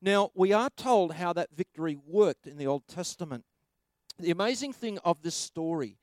Now, 0.01 0.31
we 0.35 0.51
are 0.51 0.69
told 0.75 1.13
how 1.13 1.31
that 1.33 1.55
victory 1.55 1.97
worked 2.05 2.45
in 2.45 2.57
the 2.57 2.67
Old 2.67 2.87
Testament. 2.87 3.45
The 4.19 4.31
amazing 4.31 4.73
thing 4.73 4.99
of 4.99 5.21
this 5.21 5.35
story 5.35 5.97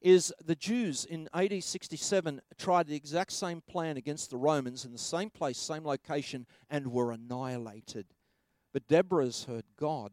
is 0.00 0.34
the 0.44 0.56
Jews 0.56 1.06
in 1.06 1.28
AD 1.32 1.62
67 1.62 2.42
tried 2.58 2.88
the 2.88 2.96
exact 2.96 3.32
same 3.32 3.62
plan 3.62 3.96
against 3.96 4.28
the 4.28 4.36
Romans 4.36 4.84
in 4.84 4.92
the 4.92 4.98
same 4.98 5.30
place, 5.30 5.56
same 5.56 5.84
location, 5.84 6.46
and 6.68 6.92
were 6.92 7.12
annihilated. 7.12 8.06
But 8.72 8.88
Deborah's 8.88 9.44
heard 9.44 9.64
God. 9.78 10.10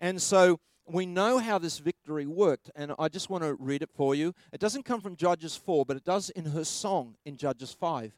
And 0.00 0.20
so 0.20 0.58
we 0.86 1.06
know 1.06 1.38
how 1.38 1.58
this 1.58 1.78
victory 1.78 2.26
worked, 2.26 2.70
and 2.74 2.94
I 2.98 3.08
just 3.08 3.30
want 3.30 3.44
to 3.44 3.54
read 3.54 3.82
it 3.82 3.90
for 3.94 4.14
you. 4.14 4.34
It 4.52 4.58
doesn't 4.60 4.84
come 4.84 5.00
from 5.00 5.14
Judges 5.14 5.56
4, 5.56 5.84
but 5.84 5.96
it 5.96 6.04
does 6.04 6.30
in 6.30 6.46
her 6.46 6.64
song 6.64 7.16
in 7.24 7.36
Judges 7.36 7.72
5. 7.72 8.16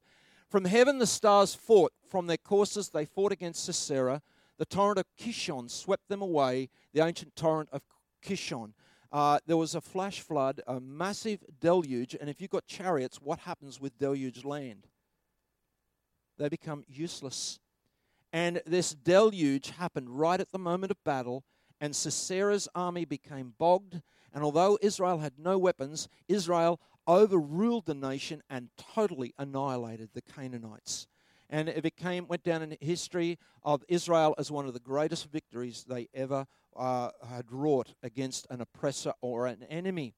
From 0.48 0.64
heaven 0.64 0.98
the 0.98 1.06
stars 1.06 1.54
fought, 1.54 1.92
from 2.08 2.26
their 2.26 2.36
courses 2.36 2.90
they 2.90 3.04
fought 3.04 3.32
against 3.32 3.64
Sisera. 3.64 4.22
The 4.58 4.66
torrent 4.66 4.98
of 4.98 5.06
Kishon 5.18 5.70
swept 5.70 6.08
them 6.08 6.22
away, 6.22 6.68
the 6.92 7.04
ancient 7.04 7.34
torrent 7.34 7.68
of 7.72 7.82
Kishon. 8.24 8.74
Uh, 9.10 9.40
there 9.46 9.56
was 9.56 9.74
a 9.74 9.80
flash 9.80 10.20
flood, 10.20 10.60
a 10.66 10.78
massive 10.78 11.42
deluge, 11.60 12.14
and 12.18 12.30
if 12.30 12.40
you've 12.40 12.50
got 12.50 12.66
chariots, 12.66 13.20
what 13.20 13.40
happens 13.40 13.80
with 13.80 13.98
deluge 13.98 14.44
land? 14.44 14.86
They 16.38 16.48
become 16.48 16.84
useless. 16.88 17.58
And 18.32 18.62
this 18.64 18.94
deluge 18.94 19.70
happened 19.70 20.08
right 20.10 20.40
at 20.40 20.52
the 20.52 20.58
moment 20.58 20.90
of 20.90 21.04
battle, 21.04 21.44
and 21.82 21.96
Sisera's 21.96 22.68
army 22.76 23.04
became 23.04 23.54
bogged. 23.58 24.00
And 24.32 24.44
although 24.44 24.78
Israel 24.80 25.18
had 25.18 25.32
no 25.36 25.58
weapons, 25.58 26.08
Israel 26.28 26.80
overruled 27.08 27.86
the 27.86 27.94
nation 27.94 28.40
and 28.48 28.70
totally 28.94 29.34
annihilated 29.36 30.10
the 30.14 30.22
Canaanites. 30.22 31.08
And 31.50 31.68
it 31.68 31.82
became, 31.82 32.28
went 32.28 32.44
down 32.44 32.62
in 32.62 32.76
history 32.80 33.36
of 33.64 33.82
Israel 33.88 34.36
as 34.38 34.48
one 34.48 34.66
of 34.66 34.74
the 34.74 34.80
greatest 34.80 35.30
victories 35.32 35.84
they 35.86 36.08
ever 36.14 36.46
uh, 36.76 37.10
had 37.28 37.50
wrought 37.50 37.94
against 38.00 38.46
an 38.48 38.60
oppressor 38.60 39.12
or 39.20 39.48
an 39.48 39.64
enemy. 39.68 40.14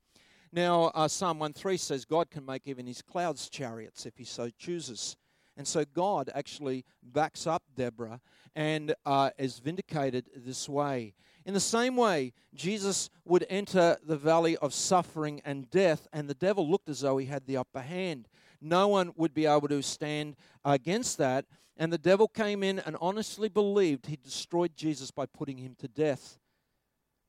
Now, 0.52 0.92
uh, 0.94 1.08
Psalm 1.08 1.38
1:3 1.38 1.80
says 1.80 2.04
God 2.04 2.30
can 2.30 2.44
make 2.44 2.66
even 2.66 2.86
his 2.86 3.00
clouds 3.00 3.48
chariots 3.48 4.04
if 4.04 4.18
he 4.18 4.24
so 4.24 4.50
chooses. 4.50 5.16
And 5.56 5.66
so 5.66 5.84
God 5.84 6.30
actually 6.34 6.84
backs 7.02 7.46
up 7.46 7.62
Deborah 7.74 8.20
and 8.54 8.94
uh, 9.06 9.30
is 9.38 9.58
vindicated 9.60 10.30
this 10.36 10.68
way. 10.68 11.14
In 11.46 11.54
the 11.54 11.60
same 11.60 11.96
way, 11.96 12.32
Jesus 12.54 13.10
would 13.24 13.44
enter 13.50 13.98
the 14.06 14.16
valley 14.16 14.56
of 14.56 14.72
suffering 14.72 15.42
and 15.44 15.68
death, 15.70 16.08
and 16.12 16.28
the 16.28 16.34
devil 16.34 16.68
looked 16.68 16.88
as 16.88 17.00
though 17.00 17.18
he 17.18 17.26
had 17.26 17.46
the 17.46 17.58
upper 17.58 17.82
hand. 17.82 18.28
No 18.60 18.88
one 18.88 19.12
would 19.16 19.34
be 19.34 19.44
able 19.44 19.68
to 19.68 19.82
stand 19.82 20.36
against 20.64 21.18
that. 21.18 21.44
And 21.76 21.92
the 21.92 21.98
devil 21.98 22.28
came 22.28 22.62
in 22.62 22.78
and 22.78 22.96
honestly 23.00 23.48
believed 23.48 24.06
he 24.06 24.16
destroyed 24.16 24.76
Jesus 24.76 25.10
by 25.10 25.26
putting 25.26 25.58
him 25.58 25.74
to 25.80 25.88
death. 25.88 26.38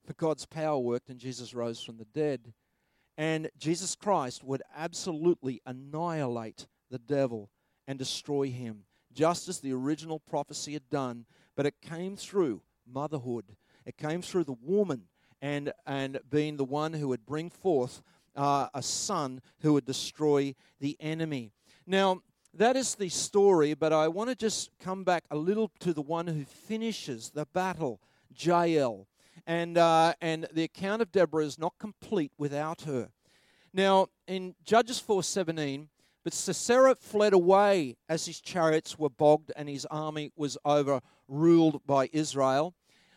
But 0.05 0.17
God's 0.17 0.45
power 0.45 0.77
worked, 0.77 1.09
and 1.09 1.19
Jesus 1.19 1.53
rose 1.53 1.81
from 1.81 1.97
the 1.97 2.05
dead. 2.05 2.53
And 3.17 3.49
Jesus 3.57 3.95
Christ 3.95 4.43
would 4.43 4.61
absolutely 4.75 5.61
annihilate 5.65 6.67
the 6.91 6.99
devil 6.99 7.49
and 7.87 7.97
destroy 7.97 8.49
him, 8.49 8.83
just 9.13 9.49
as 9.49 9.59
the 9.59 9.73
original 9.73 10.19
prophecy 10.19 10.73
had 10.73 10.89
done. 10.89 11.25
But 11.55 11.65
it 11.65 11.81
came 11.81 12.15
through 12.15 12.61
motherhood, 12.87 13.55
it 13.85 13.97
came 13.97 14.21
through 14.21 14.45
the 14.45 14.57
woman 14.61 15.03
and, 15.41 15.71
and 15.85 16.19
being 16.29 16.57
the 16.57 16.65
one 16.65 16.93
who 16.93 17.07
would 17.09 17.25
bring 17.25 17.49
forth 17.49 18.01
uh, 18.35 18.67
a 18.73 18.81
son 18.81 19.41
who 19.61 19.73
would 19.73 19.85
destroy 19.85 20.55
the 20.79 20.97
enemy. 20.99 21.51
Now, 21.85 22.21
that 22.53 22.75
is 22.75 22.95
the 22.95 23.09
story, 23.09 23.73
but 23.73 23.93
I 23.93 24.07
want 24.07 24.29
to 24.29 24.35
just 24.35 24.71
come 24.79 25.03
back 25.03 25.23
a 25.29 25.35
little 25.35 25.71
to 25.79 25.93
the 25.93 26.01
one 26.01 26.27
who 26.27 26.45
finishes 26.45 27.31
the 27.31 27.45
battle, 27.53 27.99
Jael 28.35 29.07
and, 29.47 29.77
uh, 29.77 30.13
and 30.21 30.47
the 30.51 30.63
account 30.63 31.01
of 31.01 31.11
Deborah 31.11 31.45
is 31.45 31.59
not 31.59 31.73
complete 31.79 32.31
without 32.37 32.81
her. 32.81 33.09
Now, 33.73 34.07
in 34.27 34.55
Judges 34.63 34.99
4:17, 34.99 35.89
but 36.23 36.33
Sisera 36.33 36.95
fled 36.95 37.33
away 37.33 37.97
as 38.09 38.25
his 38.25 38.41
chariots 38.41 38.97
were 38.97 39.09
bogged 39.09 39.51
and 39.55 39.69
his 39.69 39.85
army 39.87 40.31
was 40.35 40.57
overruled 40.65 41.85
by 41.85 42.09
Israel. 42.11 42.73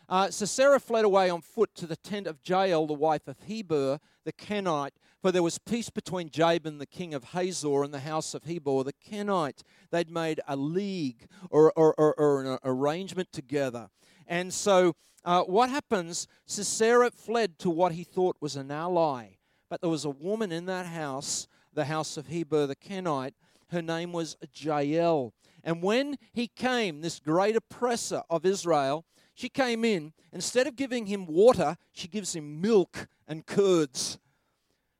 Uh, 0.08 0.30
Sisera 0.30 0.80
fled 0.80 1.04
away 1.04 1.28
on 1.28 1.42
foot 1.42 1.74
to 1.74 1.86
the 1.86 1.96
tent 1.96 2.26
of 2.26 2.38
Jael, 2.42 2.86
the 2.86 2.94
wife 2.94 3.28
of 3.28 3.36
Heber 3.46 4.00
the 4.24 4.32
Kenite, 4.32 4.94
for 5.20 5.30
there 5.30 5.42
was 5.42 5.58
peace 5.58 5.90
between 5.90 6.30
Jabin, 6.30 6.78
the 6.78 6.86
king 6.86 7.12
of 7.12 7.24
Hazor, 7.24 7.82
and 7.82 7.92
the 7.92 8.00
house 8.00 8.32
of 8.32 8.44
Heber 8.44 8.84
the 8.84 8.94
Kenite. 8.94 9.62
They'd 9.90 10.10
made 10.10 10.40
a 10.48 10.56
league 10.56 11.26
or, 11.50 11.72
or, 11.76 11.94
or, 11.98 12.14
or 12.14 12.42
an 12.42 12.58
arrangement 12.64 13.32
together. 13.32 13.90
And 14.26 14.54
so 14.54 14.94
uh, 15.26 15.42
what 15.42 15.68
happens? 15.68 16.26
Sisera 16.46 17.10
fled 17.10 17.58
to 17.58 17.68
what 17.68 17.92
he 17.92 18.04
thought 18.04 18.36
was 18.40 18.56
an 18.56 18.70
ally, 18.70 19.36
but 19.68 19.82
there 19.82 19.90
was 19.90 20.06
a 20.06 20.10
woman 20.10 20.52
in 20.52 20.64
that 20.66 20.86
house, 20.86 21.48
the 21.74 21.84
house 21.84 22.16
of 22.16 22.28
Heber 22.28 22.66
the 22.66 22.76
Kenite. 22.76 23.34
Her 23.70 23.82
name 23.82 24.12
was 24.12 24.38
Jael. 24.54 25.34
And 25.62 25.82
when 25.82 26.16
he 26.32 26.46
came, 26.46 27.02
this 27.02 27.20
great 27.20 27.56
oppressor 27.56 28.22
of 28.30 28.46
Israel, 28.46 29.04
she 29.38 29.48
came 29.48 29.85
in. 29.85 30.12
Instead 30.33 30.66
of 30.66 30.74
giving 30.74 31.07
him 31.07 31.24
water, 31.24 31.77
she 31.92 32.09
gives 32.09 32.35
him 32.35 32.61
milk 32.61 33.07
and 33.29 33.46
curds 33.46 34.18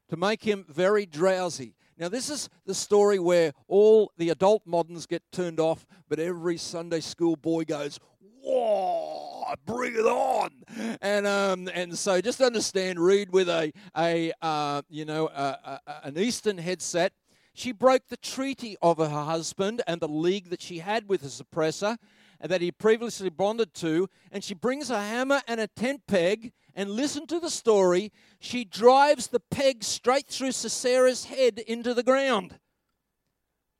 to 0.09 0.16
make 0.16 0.44
him 0.44 0.64
very 0.68 1.07
drowsy. 1.07 1.74
Now, 1.98 2.09
this 2.09 2.31
is 2.31 2.48
the 2.64 2.74
story 2.74 3.18
where 3.18 3.53
all 3.66 4.12
the 4.16 4.31
adult 4.31 4.62
moderns 4.64 5.07
get 5.07 5.24
turned 5.33 5.59
off, 5.59 5.85
but 6.09 6.20
every 6.20 6.57
Sunday 6.57 7.01
school 7.01 7.35
boy 7.35 7.64
goes, 7.64 7.98
whoa, 8.40 9.55
bring 9.66 9.94
it 9.94 10.07
on. 10.07 10.51
And 11.03 11.27
um, 11.27 11.68
and 11.74 11.98
so 11.98 12.20
just 12.20 12.40
understand, 12.40 13.01
read 13.01 13.33
with 13.33 13.48
a 13.48 13.72
a 13.96 14.33
uh, 14.40 14.83
you 14.88 15.05
know 15.05 15.27
a, 15.27 15.81
a, 15.85 16.01
an 16.05 16.16
Eastern 16.16 16.59
headset. 16.59 17.12
She 17.55 17.72
broke 17.72 18.07
the 18.07 18.16
treaty 18.16 18.77
of 18.81 18.98
her 18.98 19.09
husband 19.09 19.83
and 19.88 20.01
the 20.01 20.07
league 20.07 20.51
that 20.51 20.62
she 20.62 20.79
had 20.79 21.09
with 21.09 21.22
his 21.22 21.40
oppressor 21.40 21.98
that 22.40 22.61
he 22.61 22.70
previously 22.70 23.31
bonded 23.31 23.74
to, 23.74 24.09
and 24.31 24.44
she 24.44 24.55
brings 24.55 24.90
a 24.90 25.01
hammer 25.01 25.42
and 25.48 25.61
a 25.61 25.66
tent 25.66 26.03
peg. 26.07 26.53
And 26.74 26.90
listen 26.90 27.27
to 27.27 27.40
the 27.40 27.51
story. 27.51 28.12
She 28.38 28.64
drives 28.64 29.27
the 29.27 29.40
peg 29.40 29.83
straight 29.83 30.29
through 30.29 30.53
Sisera's 30.53 31.24
head 31.24 31.59
into 31.59 31.92
the 31.92 32.05
ground. 32.05 32.61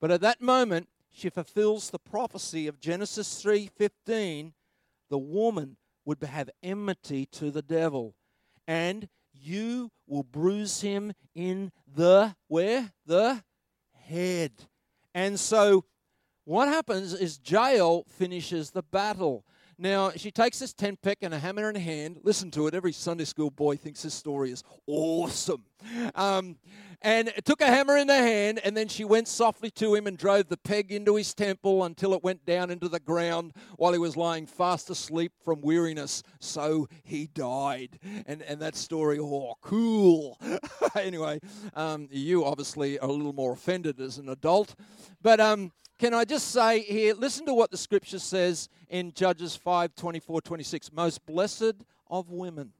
But 0.01 0.11
at 0.11 0.19
that 0.21 0.41
moment, 0.41 0.89
she 1.11 1.29
fulfills 1.29 1.89
the 1.89 1.99
prophecy 1.99 2.67
of 2.67 2.79
Genesis 2.79 3.41
3:15 3.41 4.53
the 5.09 5.17
woman 5.17 5.77
would 6.05 6.21
have 6.23 6.49
enmity 6.63 7.25
to 7.25 7.51
the 7.51 7.61
devil 7.61 8.15
and 8.67 9.09
you 9.33 9.91
will 10.07 10.23
bruise 10.23 10.81
him 10.81 11.13
in 11.35 11.71
the 11.87 12.35
where 12.47 12.93
the 13.05 13.43
head 13.93 14.51
and 15.13 15.39
so 15.39 15.83
what 16.49 16.67
happens 16.67 17.13
is 17.13 17.39
Jael 17.45 18.05
finishes 18.07 18.71
the 18.71 18.81
battle 18.81 19.45
now 19.77 20.09
she 20.11 20.31
takes 20.31 20.57
this 20.57 20.73
tent 20.73 20.99
peg 21.01 21.17
and 21.21 21.33
a 21.33 21.39
hammer 21.39 21.69
in 21.69 21.75
hand 21.75 22.19
listen 22.23 22.49
to 22.49 22.65
it 22.65 22.73
every 22.73 22.91
sunday 22.91 23.23
school 23.23 23.51
boy 23.51 23.75
thinks 23.75 24.01
this 24.01 24.15
story 24.15 24.51
is 24.51 24.63
awesome 24.87 25.63
um, 26.15 26.57
and 27.01 27.31
took 27.45 27.61
a 27.61 27.67
hammer 27.67 27.95
in 27.95 28.07
the 28.07 28.15
hand, 28.15 28.59
and 28.63 28.75
then 28.75 28.89
she 28.89 29.05
went 29.05 29.27
softly 29.29 29.71
to 29.71 29.95
him 29.95 30.05
and 30.05 30.17
drove 30.17 30.49
the 30.49 30.57
peg 30.57 30.91
into 30.91 31.15
his 31.15 31.33
temple 31.33 31.85
until 31.85 32.13
it 32.13 32.23
went 32.23 32.45
down 32.45 32.69
into 32.69 32.89
the 32.89 32.99
ground 32.99 33.53
while 33.77 33.93
he 33.93 33.99
was 33.99 34.17
lying 34.17 34.45
fast 34.45 34.89
asleep 34.89 35.31
from 35.43 35.61
weariness. 35.61 36.23
So 36.39 36.89
he 37.03 37.27
died. 37.27 37.99
And, 38.25 38.41
and 38.41 38.61
that 38.61 38.75
story, 38.75 39.17
oh, 39.17 39.53
cool. 39.61 40.37
anyway, 40.95 41.39
um, 41.73 42.09
you 42.11 42.43
obviously 42.43 42.99
are 42.99 43.07
a 43.07 43.13
little 43.13 43.31
more 43.31 43.53
offended 43.53 44.01
as 44.01 44.17
an 44.17 44.27
adult. 44.27 44.75
But 45.21 45.39
um, 45.39 45.71
can 45.99 46.13
I 46.13 46.23
just 46.23 46.51
say 46.51 46.79
here, 46.79 47.13
listen 47.13 47.45
to 47.45 47.53
what 47.53 47.71
the 47.71 47.77
scripture 47.77 48.19
says 48.19 48.69
in 48.87 49.11
Judges 49.11 49.55
5 49.57 49.95
24, 49.95 50.41
26. 50.41 50.93
Most 50.93 51.25
blessed 51.25 51.75
of 52.09 52.31
women 52.31 52.71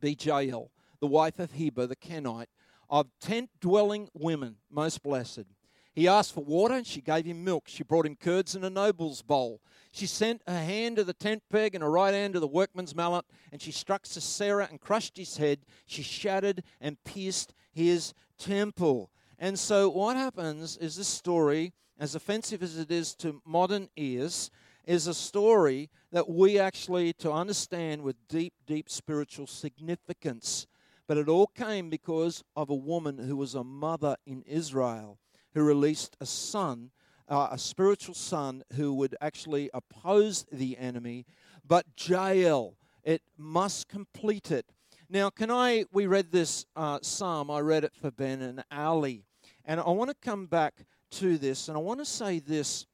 be 0.00 0.16
Jael, 0.18 0.70
the 1.00 1.08
wife 1.08 1.40
of 1.40 1.52
Heber 1.52 1.86
the 1.86 1.96
Kenite 1.96 2.48
of 2.88 3.08
tent 3.20 3.50
dwelling 3.60 4.08
women, 4.14 4.56
most 4.70 5.02
blessed. 5.02 5.46
He 5.94 6.06
asked 6.06 6.32
for 6.32 6.44
water, 6.44 6.74
and 6.74 6.86
she 6.86 7.00
gave 7.00 7.24
him 7.24 7.42
milk. 7.42 7.64
She 7.66 7.82
brought 7.82 8.06
him 8.06 8.16
curds 8.16 8.54
in 8.54 8.64
a 8.64 8.70
noble's 8.70 9.20
bowl. 9.20 9.60
She 9.90 10.06
sent 10.06 10.42
her 10.46 10.58
hand 10.58 10.96
to 10.96 11.04
the 11.04 11.12
tent 11.12 11.42
peg 11.50 11.74
and 11.74 11.82
her 11.82 11.90
right 11.90 12.14
hand 12.14 12.34
to 12.34 12.40
the 12.40 12.46
workman's 12.46 12.94
mallet, 12.94 13.24
and 13.50 13.60
she 13.60 13.72
struck 13.72 14.06
Sisera 14.06 14.68
and 14.70 14.80
crushed 14.80 15.16
his 15.16 15.38
head. 15.38 15.66
She 15.86 16.02
shattered 16.02 16.62
and 16.80 17.02
pierced 17.04 17.52
his 17.72 18.14
temple. 18.38 19.10
And 19.38 19.58
so, 19.58 19.88
what 19.88 20.16
happens 20.16 20.76
is 20.76 20.96
this 20.96 21.08
story, 21.08 21.72
as 22.02 22.16
offensive 22.16 22.64
as 22.64 22.78
it 22.78 22.90
is 22.90 23.14
to 23.14 23.40
modern 23.46 23.88
ears, 23.94 24.50
is 24.84 25.06
a 25.06 25.14
story 25.14 25.88
that 26.10 26.28
we 26.28 26.58
actually 26.58 27.12
to 27.12 27.30
understand 27.30 28.02
with 28.02 28.16
deep, 28.26 28.52
deep 28.66 28.90
spiritual 28.90 29.46
significance. 29.46 30.66
But 31.06 31.16
it 31.16 31.28
all 31.28 31.46
came 31.46 31.90
because 31.90 32.42
of 32.56 32.70
a 32.70 32.74
woman 32.74 33.18
who 33.18 33.36
was 33.36 33.54
a 33.54 33.62
mother 33.62 34.16
in 34.26 34.42
Israel 34.42 35.20
who 35.54 35.62
released 35.62 36.16
a 36.20 36.26
son, 36.26 36.90
uh, 37.28 37.50
a 37.52 37.58
spiritual 37.58 38.16
son 38.16 38.64
who 38.72 38.92
would 38.94 39.14
actually 39.20 39.70
oppose 39.72 40.44
the 40.50 40.76
enemy. 40.78 41.24
But 41.64 41.86
Jael, 41.96 42.74
it 43.04 43.22
must 43.38 43.86
complete 43.86 44.50
it. 44.50 44.66
Now, 45.08 45.30
can 45.30 45.52
I? 45.52 45.84
We 45.92 46.06
read 46.06 46.32
this 46.32 46.66
uh, 46.74 46.98
psalm. 47.00 47.48
I 47.48 47.60
read 47.60 47.84
it 47.84 47.94
for 47.94 48.10
Ben 48.10 48.42
and 48.42 48.64
Ali, 48.72 49.22
and 49.64 49.78
I 49.78 49.90
want 49.90 50.10
to 50.10 50.16
come 50.20 50.46
back 50.46 50.84
to 51.12 51.38
this, 51.38 51.68
and 51.68 51.76
I 51.76 51.80
want 51.80 52.00
to 52.00 52.04
say 52.04 52.38
this. 52.38 52.86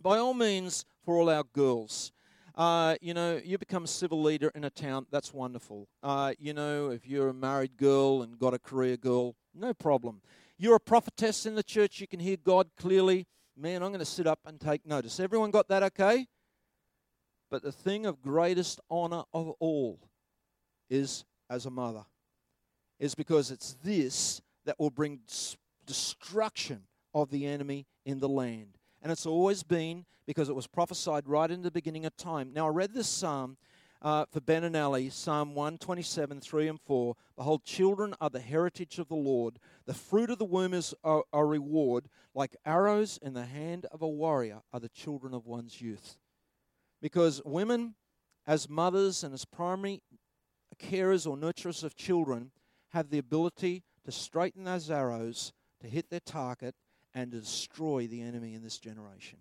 By 0.00 0.18
all 0.18 0.34
means, 0.34 0.84
for 1.04 1.16
all 1.16 1.30
our 1.30 1.44
girls, 1.44 2.12
uh, 2.54 2.96
you 3.00 3.14
know, 3.14 3.40
you 3.42 3.56
become 3.56 3.84
a 3.84 3.88
civil 3.88 4.22
leader 4.22 4.50
in 4.54 4.64
a 4.64 4.70
town, 4.70 5.06
that's 5.10 5.32
wonderful. 5.32 5.88
Uh, 6.02 6.34
you 6.38 6.52
know, 6.52 6.90
if 6.90 7.06
you're 7.06 7.28
a 7.28 7.34
married 7.34 7.76
girl 7.76 8.22
and 8.22 8.38
got 8.38 8.52
a 8.52 8.58
career 8.58 8.96
girl, 8.96 9.36
no 9.54 9.72
problem. 9.72 10.20
You're 10.58 10.76
a 10.76 10.80
prophetess 10.80 11.46
in 11.46 11.54
the 11.54 11.62
church, 11.62 12.00
you 12.00 12.06
can 12.06 12.20
hear 12.20 12.36
God 12.36 12.68
clearly. 12.76 13.26
Man, 13.56 13.82
I'm 13.82 13.90
going 13.90 14.00
to 14.00 14.04
sit 14.04 14.26
up 14.26 14.40
and 14.44 14.60
take 14.60 14.86
notice. 14.86 15.20
Everyone 15.20 15.50
got 15.50 15.68
that 15.68 15.82
okay? 15.82 16.26
But 17.50 17.62
the 17.62 17.72
thing 17.72 18.06
of 18.06 18.22
greatest 18.22 18.80
honor 18.90 19.24
of 19.32 19.50
all 19.60 20.00
is 20.88 21.24
as 21.48 21.66
a 21.66 21.70
mother, 21.70 22.04
is 22.98 23.14
because 23.14 23.50
it's 23.50 23.76
this 23.84 24.40
that 24.64 24.78
will 24.78 24.90
bring 24.90 25.20
destruction 25.86 26.82
of 27.14 27.30
the 27.30 27.46
enemy 27.46 27.86
in 28.04 28.18
the 28.18 28.28
land. 28.28 28.78
And 29.02 29.10
it's 29.10 29.26
always 29.26 29.62
been 29.62 30.04
because 30.26 30.48
it 30.48 30.54
was 30.54 30.66
prophesied 30.66 31.28
right 31.28 31.50
in 31.50 31.62
the 31.62 31.70
beginning 31.70 32.06
of 32.06 32.16
time. 32.16 32.52
Now, 32.52 32.66
I 32.66 32.70
read 32.70 32.94
this 32.94 33.08
psalm 33.08 33.56
uh, 34.02 34.24
for 34.30 34.40
Ben 34.40 34.64
and 34.64 34.76
Ali, 34.76 35.10
Psalm 35.10 35.54
127, 35.54 36.40
3 36.40 36.68
and 36.68 36.80
4. 36.80 37.14
Behold, 37.36 37.64
children 37.64 38.14
are 38.20 38.30
the 38.30 38.40
heritage 38.40 38.98
of 38.98 39.08
the 39.08 39.14
Lord. 39.14 39.58
The 39.86 39.94
fruit 39.94 40.30
of 40.30 40.38
the 40.38 40.44
womb 40.44 40.74
is 40.74 40.92
a, 41.04 41.20
a 41.32 41.44
reward. 41.44 42.08
Like 42.34 42.56
arrows 42.66 43.18
in 43.22 43.34
the 43.34 43.46
hand 43.46 43.86
of 43.92 44.02
a 44.02 44.08
warrior 44.08 44.60
are 44.72 44.80
the 44.80 44.88
children 44.88 45.34
of 45.34 45.46
one's 45.46 45.80
youth. 45.80 46.16
Because 47.00 47.40
women, 47.44 47.94
as 48.46 48.68
mothers 48.68 49.22
and 49.22 49.32
as 49.34 49.44
primary 49.44 50.02
carers 50.80 51.26
or 51.26 51.36
nurturers 51.36 51.84
of 51.84 51.94
children, 51.94 52.50
have 52.90 53.10
the 53.10 53.18
ability 53.18 53.84
to 54.04 54.12
straighten 54.12 54.64
those 54.64 54.90
arrows, 54.90 55.52
to 55.80 55.86
hit 55.86 56.10
their 56.10 56.20
target, 56.20 56.74
and 57.14 57.30
to 57.32 57.40
destroy 57.40 58.06
the 58.06 58.22
enemy 58.22 58.54
in 58.54 58.62
this 58.62 58.78
generation. 58.78 59.38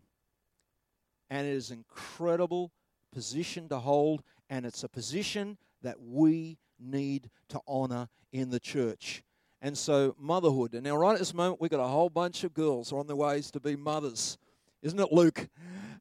And 1.30 1.48
it 1.48 1.52
is 1.54 1.72
an 1.72 1.78
incredible 1.78 2.72
position 3.14 3.70
to 3.70 3.80
hold, 3.80 4.24
and 4.50 4.66
it's 4.66 4.84
a 4.84 4.90
position 4.90 5.58
that 5.82 6.02
we 6.02 6.58
need 6.80 7.30
to 7.50 7.60
honor 7.68 8.10
in 8.32 8.50
the 8.50 8.60
church. 8.60 9.24
And 9.62 9.78
so, 9.78 10.16
motherhood. 10.20 10.74
And 10.74 10.84
now, 10.84 10.98
right 10.98 11.14
at 11.14 11.20
this 11.20 11.34
moment, 11.34 11.62
we've 11.62 11.70
got 11.70 11.80
a 11.80 11.88
whole 11.88 12.10
bunch 12.10 12.44
of 12.44 12.54
girls 12.54 12.92
on 12.92 13.08
their 13.08 13.16
ways 13.16 13.52
to 13.52 13.60
be 13.60 13.76
mothers. 13.76 14.38
Isn't 14.82 15.00
it 15.00 15.12
Luke? 15.12 15.48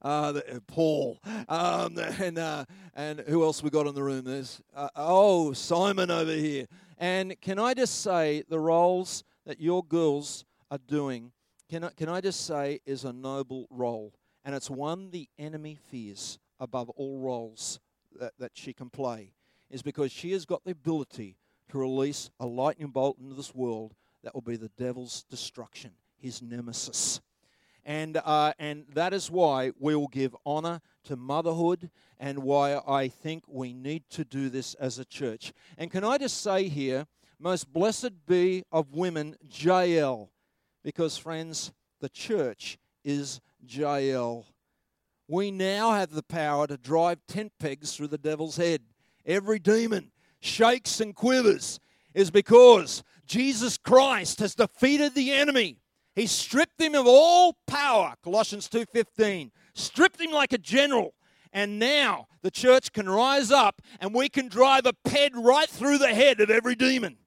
Uh, 0.00 0.32
the, 0.32 0.56
uh, 0.56 0.60
Paul. 0.66 1.18
Um, 1.48 1.98
and, 1.98 2.38
uh, 2.38 2.64
and 2.94 3.20
who 3.20 3.44
else 3.44 3.62
we 3.62 3.68
got 3.68 3.86
in 3.86 3.94
the 3.94 4.02
room? 4.02 4.24
There's, 4.24 4.62
uh, 4.74 4.88
oh, 4.96 5.52
Simon 5.52 6.10
over 6.10 6.32
here. 6.32 6.66
And 6.96 7.38
can 7.42 7.58
I 7.58 7.74
just 7.74 8.00
say 8.00 8.42
the 8.48 8.58
roles 8.58 9.24
that 9.44 9.60
your 9.60 9.84
girls 9.84 10.46
are 10.70 10.80
doing 10.86 11.32
can 11.70 11.84
I, 11.84 11.90
can 11.90 12.08
I 12.08 12.20
just 12.20 12.46
say, 12.46 12.80
is 12.84 13.04
a 13.04 13.12
noble 13.12 13.68
role. 13.70 14.12
And 14.44 14.54
it's 14.54 14.68
one 14.68 15.10
the 15.10 15.28
enemy 15.38 15.78
fears 15.90 16.38
above 16.58 16.90
all 16.90 17.20
roles 17.20 17.78
that, 18.18 18.32
that 18.38 18.52
she 18.54 18.72
can 18.72 18.90
play, 18.90 19.32
is 19.70 19.82
because 19.82 20.10
she 20.10 20.32
has 20.32 20.44
got 20.44 20.64
the 20.64 20.72
ability 20.72 21.36
to 21.68 21.78
release 21.78 22.30
a 22.40 22.46
lightning 22.46 22.88
bolt 22.88 23.18
into 23.18 23.34
this 23.34 23.54
world 23.54 23.94
that 24.24 24.34
will 24.34 24.42
be 24.42 24.56
the 24.56 24.70
devil's 24.76 25.22
destruction, 25.30 25.92
his 26.16 26.42
nemesis. 26.42 27.20
And, 27.84 28.20
uh, 28.24 28.52
and 28.58 28.84
that 28.94 29.14
is 29.14 29.30
why 29.30 29.72
we 29.78 29.94
will 29.94 30.08
give 30.08 30.36
honor 30.44 30.80
to 31.04 31.16
motherhood 31.16 31.90
and 32.18 32.40
why 32.40 32.80
I 32.86 33.08
think 33.08 33.44
we 33.46 33.72
need 33.72 34.02
to 34.10 34.24
do 34.24 34.50
this 34.50 34.74
as 34.74 34.98
a 34.98 35.04
church. 35.04 35.52
And 35.78 35.90
can 35.90 36.04
I 36.04 36.18
just 36.18 36.42
say 36.42 36.68
here, 36.68 37.06
most 37.38 37.72
blessed 37.72 38.26
be 38.26 38.64
of 38.70 38.92
women, 38.92 39.36
Jael. 39.50 40.30
Because, 40.82 41.16
friends, 41.16 41.72
the 42.00 42.08
church 42.08 42.78
is 43.04 43.40
Jael. 43.66 44.46
We 45.28 45.50
now 45.50 45.92
have 45.92 46.10
the 46.10 46.22
power 46.22 46.66
to 46.66 46.76
drive 46.76 47.18
tent 47.28 47.52
pegs 47.60 47.94
through 47.94 48.08
the 48.08 48.18
devil's 48.18 48.56
head. 48.56 48.82
Every 49.24 49.58
demon 49.58 50.10
shakes 50.40 51.00
and 51.00 51.14
quivers 51.14 51.78
is 52.14 52.30
because 52.30 53.04
Jesus 53.26 53.76
Christ 53.76 54.40
has 54.40 54.54
defeated 54.54 55.14
the 55.14 55.32
enemy. 55.32 55.78
He 56.16 56.26
stripped 56.26 56.80
him 56.80 56.94
of 56.94 57.06
all 57.06 57.56
power, 57.66 58.14
Colossians 58.24 58.68
2:15. 58.68 59.52
Stripped 59.74 60.20
him 60.20 60.32
like 60.32 60.52
a 60.52 60.58
general. 60.58 61.14
And 61.52 61.78
now 61.78 62.28
the 62.42 62.50
church 62.50 62.92
can 62.92 63.08
rise 63.08 63.50
up 63.50 63.82
and 64.00 64.14
we 64.14 64.28
can 64.28 64.48
drive 64.48 64.86
a 64.86 64.92
ped 64.92 65.32
right 65.34 65.68
through 65.68 65.98
the 65.98 66.14
head 66.14 66.40
of 66.40 66.50
every 66.50 66.74
demon. 66.74 67.18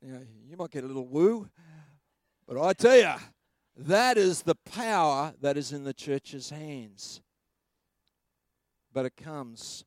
Yeah, 0.00 0.18
you 0.54 0.58
might 0.58 0.70
get 0.70 0.84
a 0.84 0.86
little 0.86 1.08
woo. 1.08 1.48
But 2.46 2.62
I 2.62 2.74
tell 2.74 2.96
you, 2.96 3.12
that 3.76 4.16
is 4.16 4.42
the 4.42 4.54
power 4.54 5.34
that 5.40 5.56
is 5.56 5.72
in 5.72 5.82
the 5.82 5.92
church's 5.92 6.50
hands. 6.50 7.20
But 8.92 9.04
it 9.04 9.16
comes, 9.16 9.84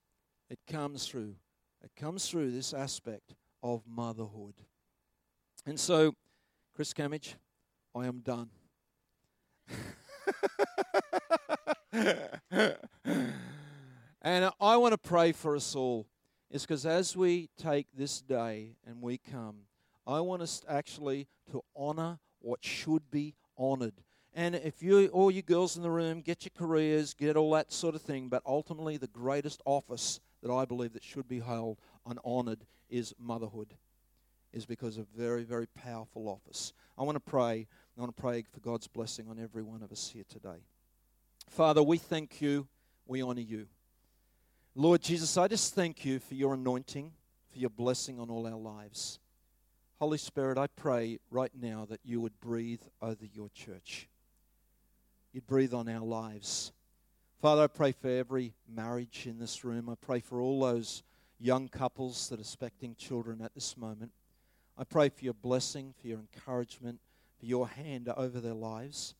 it 0.50 0.60
comes 0.70 1.08
through, 1.08 1.36
it 1.82 1.92
comes 1.96 2.28
through 2.28 2.52
this 2.52 2.74
aspect 2.74 3.34
of 3.64 3.84
motherhood. 3.88 4.56
And 5.66 5.80
so, 5.80 6.14
Chris 6.76 6.94
Camage, 6.94 7.36
I 7.96 8.08
am 8.08 8.20
done. 8.20 8.50
and 14.22 14.52
I 14.60 14.76
want 14.76 14.92
to 14.92 14.98
pray 14.98 15.32
for 15.32 15.56
us 15.56 15.74
all. 15.76 16.08
Is 16.50 16.64
because 16.64 16.86
as 16.86 17.16
we 17.16 17.48
take 17.58 17.88
this 17.96 18.20
day 18.22 18.76
and 18.86 19.02
we 19.02 19.18
come, 19.18 19.68
I 20.08 20.22
want 20.22 20.42
us 20.42 20.62
actually 20.70 21.28
to 21.52 21.64
honor 21.76 22.20
what 22.40 22.64
should 22.64 23.12
be 23.12 23.36
honored. 23.58 23.94
And 24.34 24.56
if 24.56 24.82
you, 24.82 25.08
all 25.08 25.30
you 25.30 25.42
girls 25.42 25.76
in 25.76 25.84
the 25.84 25.90
room, 25.90 26.22
get 26.22 26.46
your 26.46 26.52
careers, 26.58 27.14
get 27.14 27.36
all 27.36 27.52
that 27.52 27.74
sort 27.74 27.96
of 27.96 28.02
thing, 28.02 28.30
but 28.30 28.42
ultimately 28.46 28.96
the 28.98 29.08
greatest 29.08 29.62
office 29.66 30.20
that 30.42 30.52
I 30.52 30.64
believe 30.64 30.94
that 30.94 31.04
should 31.04 31.28
be 31.28 31.40
held 31.40 31.80
and 32.06 32.20
honored 32.24 32.66
is 32.90 33.14
motherhood, 33.20 33.74
is 34.54 34.66
because 34.66 34.98
of 34.98 35.08
very, 35.16 35.44
very 35.44 35.66
powerful 35.68 36.30
office. 36.30 36.72
I 36.98 37.04
want 37.04 37.16
to 37.16 37.20
pray. 37.20 37.68
I 37.98 38.00
want 38.00 38.16
to 38.16 38.22
pray 38.22 38.44
for 38.44 38.60
God's 38.60 38.88
blessing 38.88 39.28
on 39.28 39.40
every 39.40 39.64
one 39.64 39.82
of 39.82 39.92
us 39.92 40.10
here 40.14 40.26
today. 40.30 40.64
Father, 41.50 41.82
we 41.82 41.98
thank 41.98 42.40
you. 42.40 42.68
We 43.08 43.22
honor 43.22 43.42
you. 43.42 43.68
Lord 44.76 45.02
Jesus, 45.02 45.36
I 45.38 45.48
just 45.48 45.74
thank 45.74 46.06
you 46.06 46.20
for 46.20 46.36
your 46.36 46.54
anointing, 46.54 47.12
for 47.52 47.58
your 47.58 47.72
blessing 47.72 48.20
on 48.20 48.30
all 48.30 48.46
our 48.46 48.54
lives. 48.54 49.20
Holy 50.00 50.20
Spirit, 50.20 50.60
I 50.60 50.68
pray 50.68 51.18
right 51.32 51.52
now 51.60 51.88
that 51.90 52.02
you 52.04 52.22
would 52.22 52.40
breathe 52.40 52.82
over 53.02 53.26
your 53.34 53.50
church. 53.50 54.08
You'd 55.34 55.48
breathe 55.48 55.74
on 55.74 55.90
our 55.90 56.06
lives. 56.06 56.72
Father, 57.42 57.64
I 57.64 57.68
pray 57.68 57.94
for 57.94 58.08
every 58.08 58.54
marriage 58.72 59.26
in 59.26 59.40
this 59.40 59.64
room. 59.64 59.90
I 59.90 59.96
pray 59.96 60.20
for 60.20 60.40
all 60.40 60.60
those 60.60 61.02
young 61.40 61.68
couples 61.68 62.30
that 62.30 62.38
are 62.38 62.42
expecting 62.42 62.94
children 62.94 63.42
at 63.42 63.56
this 63.56 63.76
moment. 63.76 64.12
I 64.78 64.84
pray 64.84 65.10
for 65.10 65.26
your 65.26 65.34
blessing, 65.34 65.96
for 66.00 66.08
your 66.08 66.20
encouragement, 66.20 67.00
for 67.40 67.48
your 67.48 67.68
hand 67.68 68.08
over 68.16 68.40
their 68.40 68.54
lives. 68.54 69.16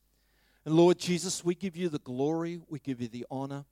And 0.64 0.76
Lord 0.76 0.98
Jesus, 0.98 1.44
we 1.44 1.56
give 1.56 1.76
you 1.76 1.88
the 1.88 1.98
glory, 1.98 2.60
we 2.68 2.78
give 2.78 3.00
you 3.00 3.08
the 3.08 3.26
honor. 3.32 3.64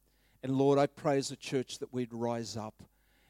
And 0.43 0.59
Lord, 0.59 0.77
I 0.77 0.89
pray 0.89 1.19
as 1.19 1.31
a 1.31 1.37
church 1.37 1.79
that 1.79 1.93
we'd 1.93 2.13
rise 2.13 2.57
up. 2.57 2.83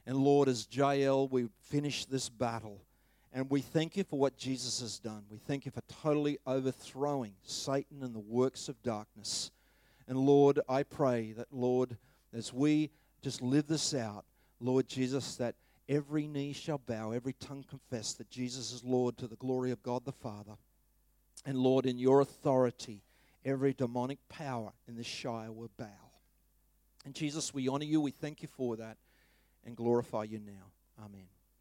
And 0.07 0.17
Lord, 0.17 0.49
as 0.49 0.67
Jael, 0.71 1.29
we 1.29 1.49
finish 1.61 2.07
this 2.07 2.31
battle. 2.31 2.81
And 3.37 3.51
we 3.51 3.61
thank 3.61 3.99
you 3.99 4.05
for 4.05 4.19
what 4.19 4.39
Jesus 4.39 4.81
has 4.81 4.99
done. 4.99 5.25
We 5.31 5.37
thank 5.37 5.67
you 5.67 5.71
for 5.71 5.83
totally 6.03 6.39
overthrowing 6.47 7.35
Satan 7.43 8.03
and 8.03 8.15
the 8.15 8.19
works 8.19 8.71
of 8.71 8.83
darkness. 8.83 9.51
And 10.09 10.17
Lord, 10.17 10.59
I 10.71 10.85
pray 10.85 11.33
that, 11.33 11.49
Lord, 11.53 11.99
as 12.33 12.55
we 12.55 12.91
just 13.21 13.43
live 13.43 13.67
this 13.67 13.93
out, 13.93 14.25
Lord 14.59 14.89
Jesus, 14.89 15.37
that 15.37 15.55
every 15.87 16.27
knee 16.27 16.55
shall 16.55 16.79
bow, 16.79 17.11
every 17.11 17.35
tongue 17.35 17.67
confess 17.69 18.15
that 18.15 18.31
Jesus 18.31 18.73
is 18.73 18.83
Lord 18.83 19.19
to 19.19 19.27
the 19.27 19.37
glory 19.37 19.71
of 19.71 19.83
God 19.83 20.07
the 20.07 20.13
Father. 20.13 20.57
And 21.45 21.59
Lord, 21.59 21.85
in 21.85 21.99
your 21.99 22.23
authority, 22.23 23.03
every 23.45 23.75
demonic 23.75 24.19
power 24.31 24.73
in 24.89 24.97
this 24.97 25.07
Shire 25.07 25.53
will 25.53 25.71
bow. 25.77 25.85
And 27.05 27.15
Jesus, 27.15 27.53
we 27.53 27.69
honor 27.69 27.85
you. 27.85 28.01
We 28.01 28.13
thank 28.13 28.41
you 28.41 28.49
for 28.49 28.77
that 28.77 28.97
and 29.67 29.77
glorify 29.77 30.25
you 30.25 30.39
now. 30.39 31.05
Amen. 31.05 31.36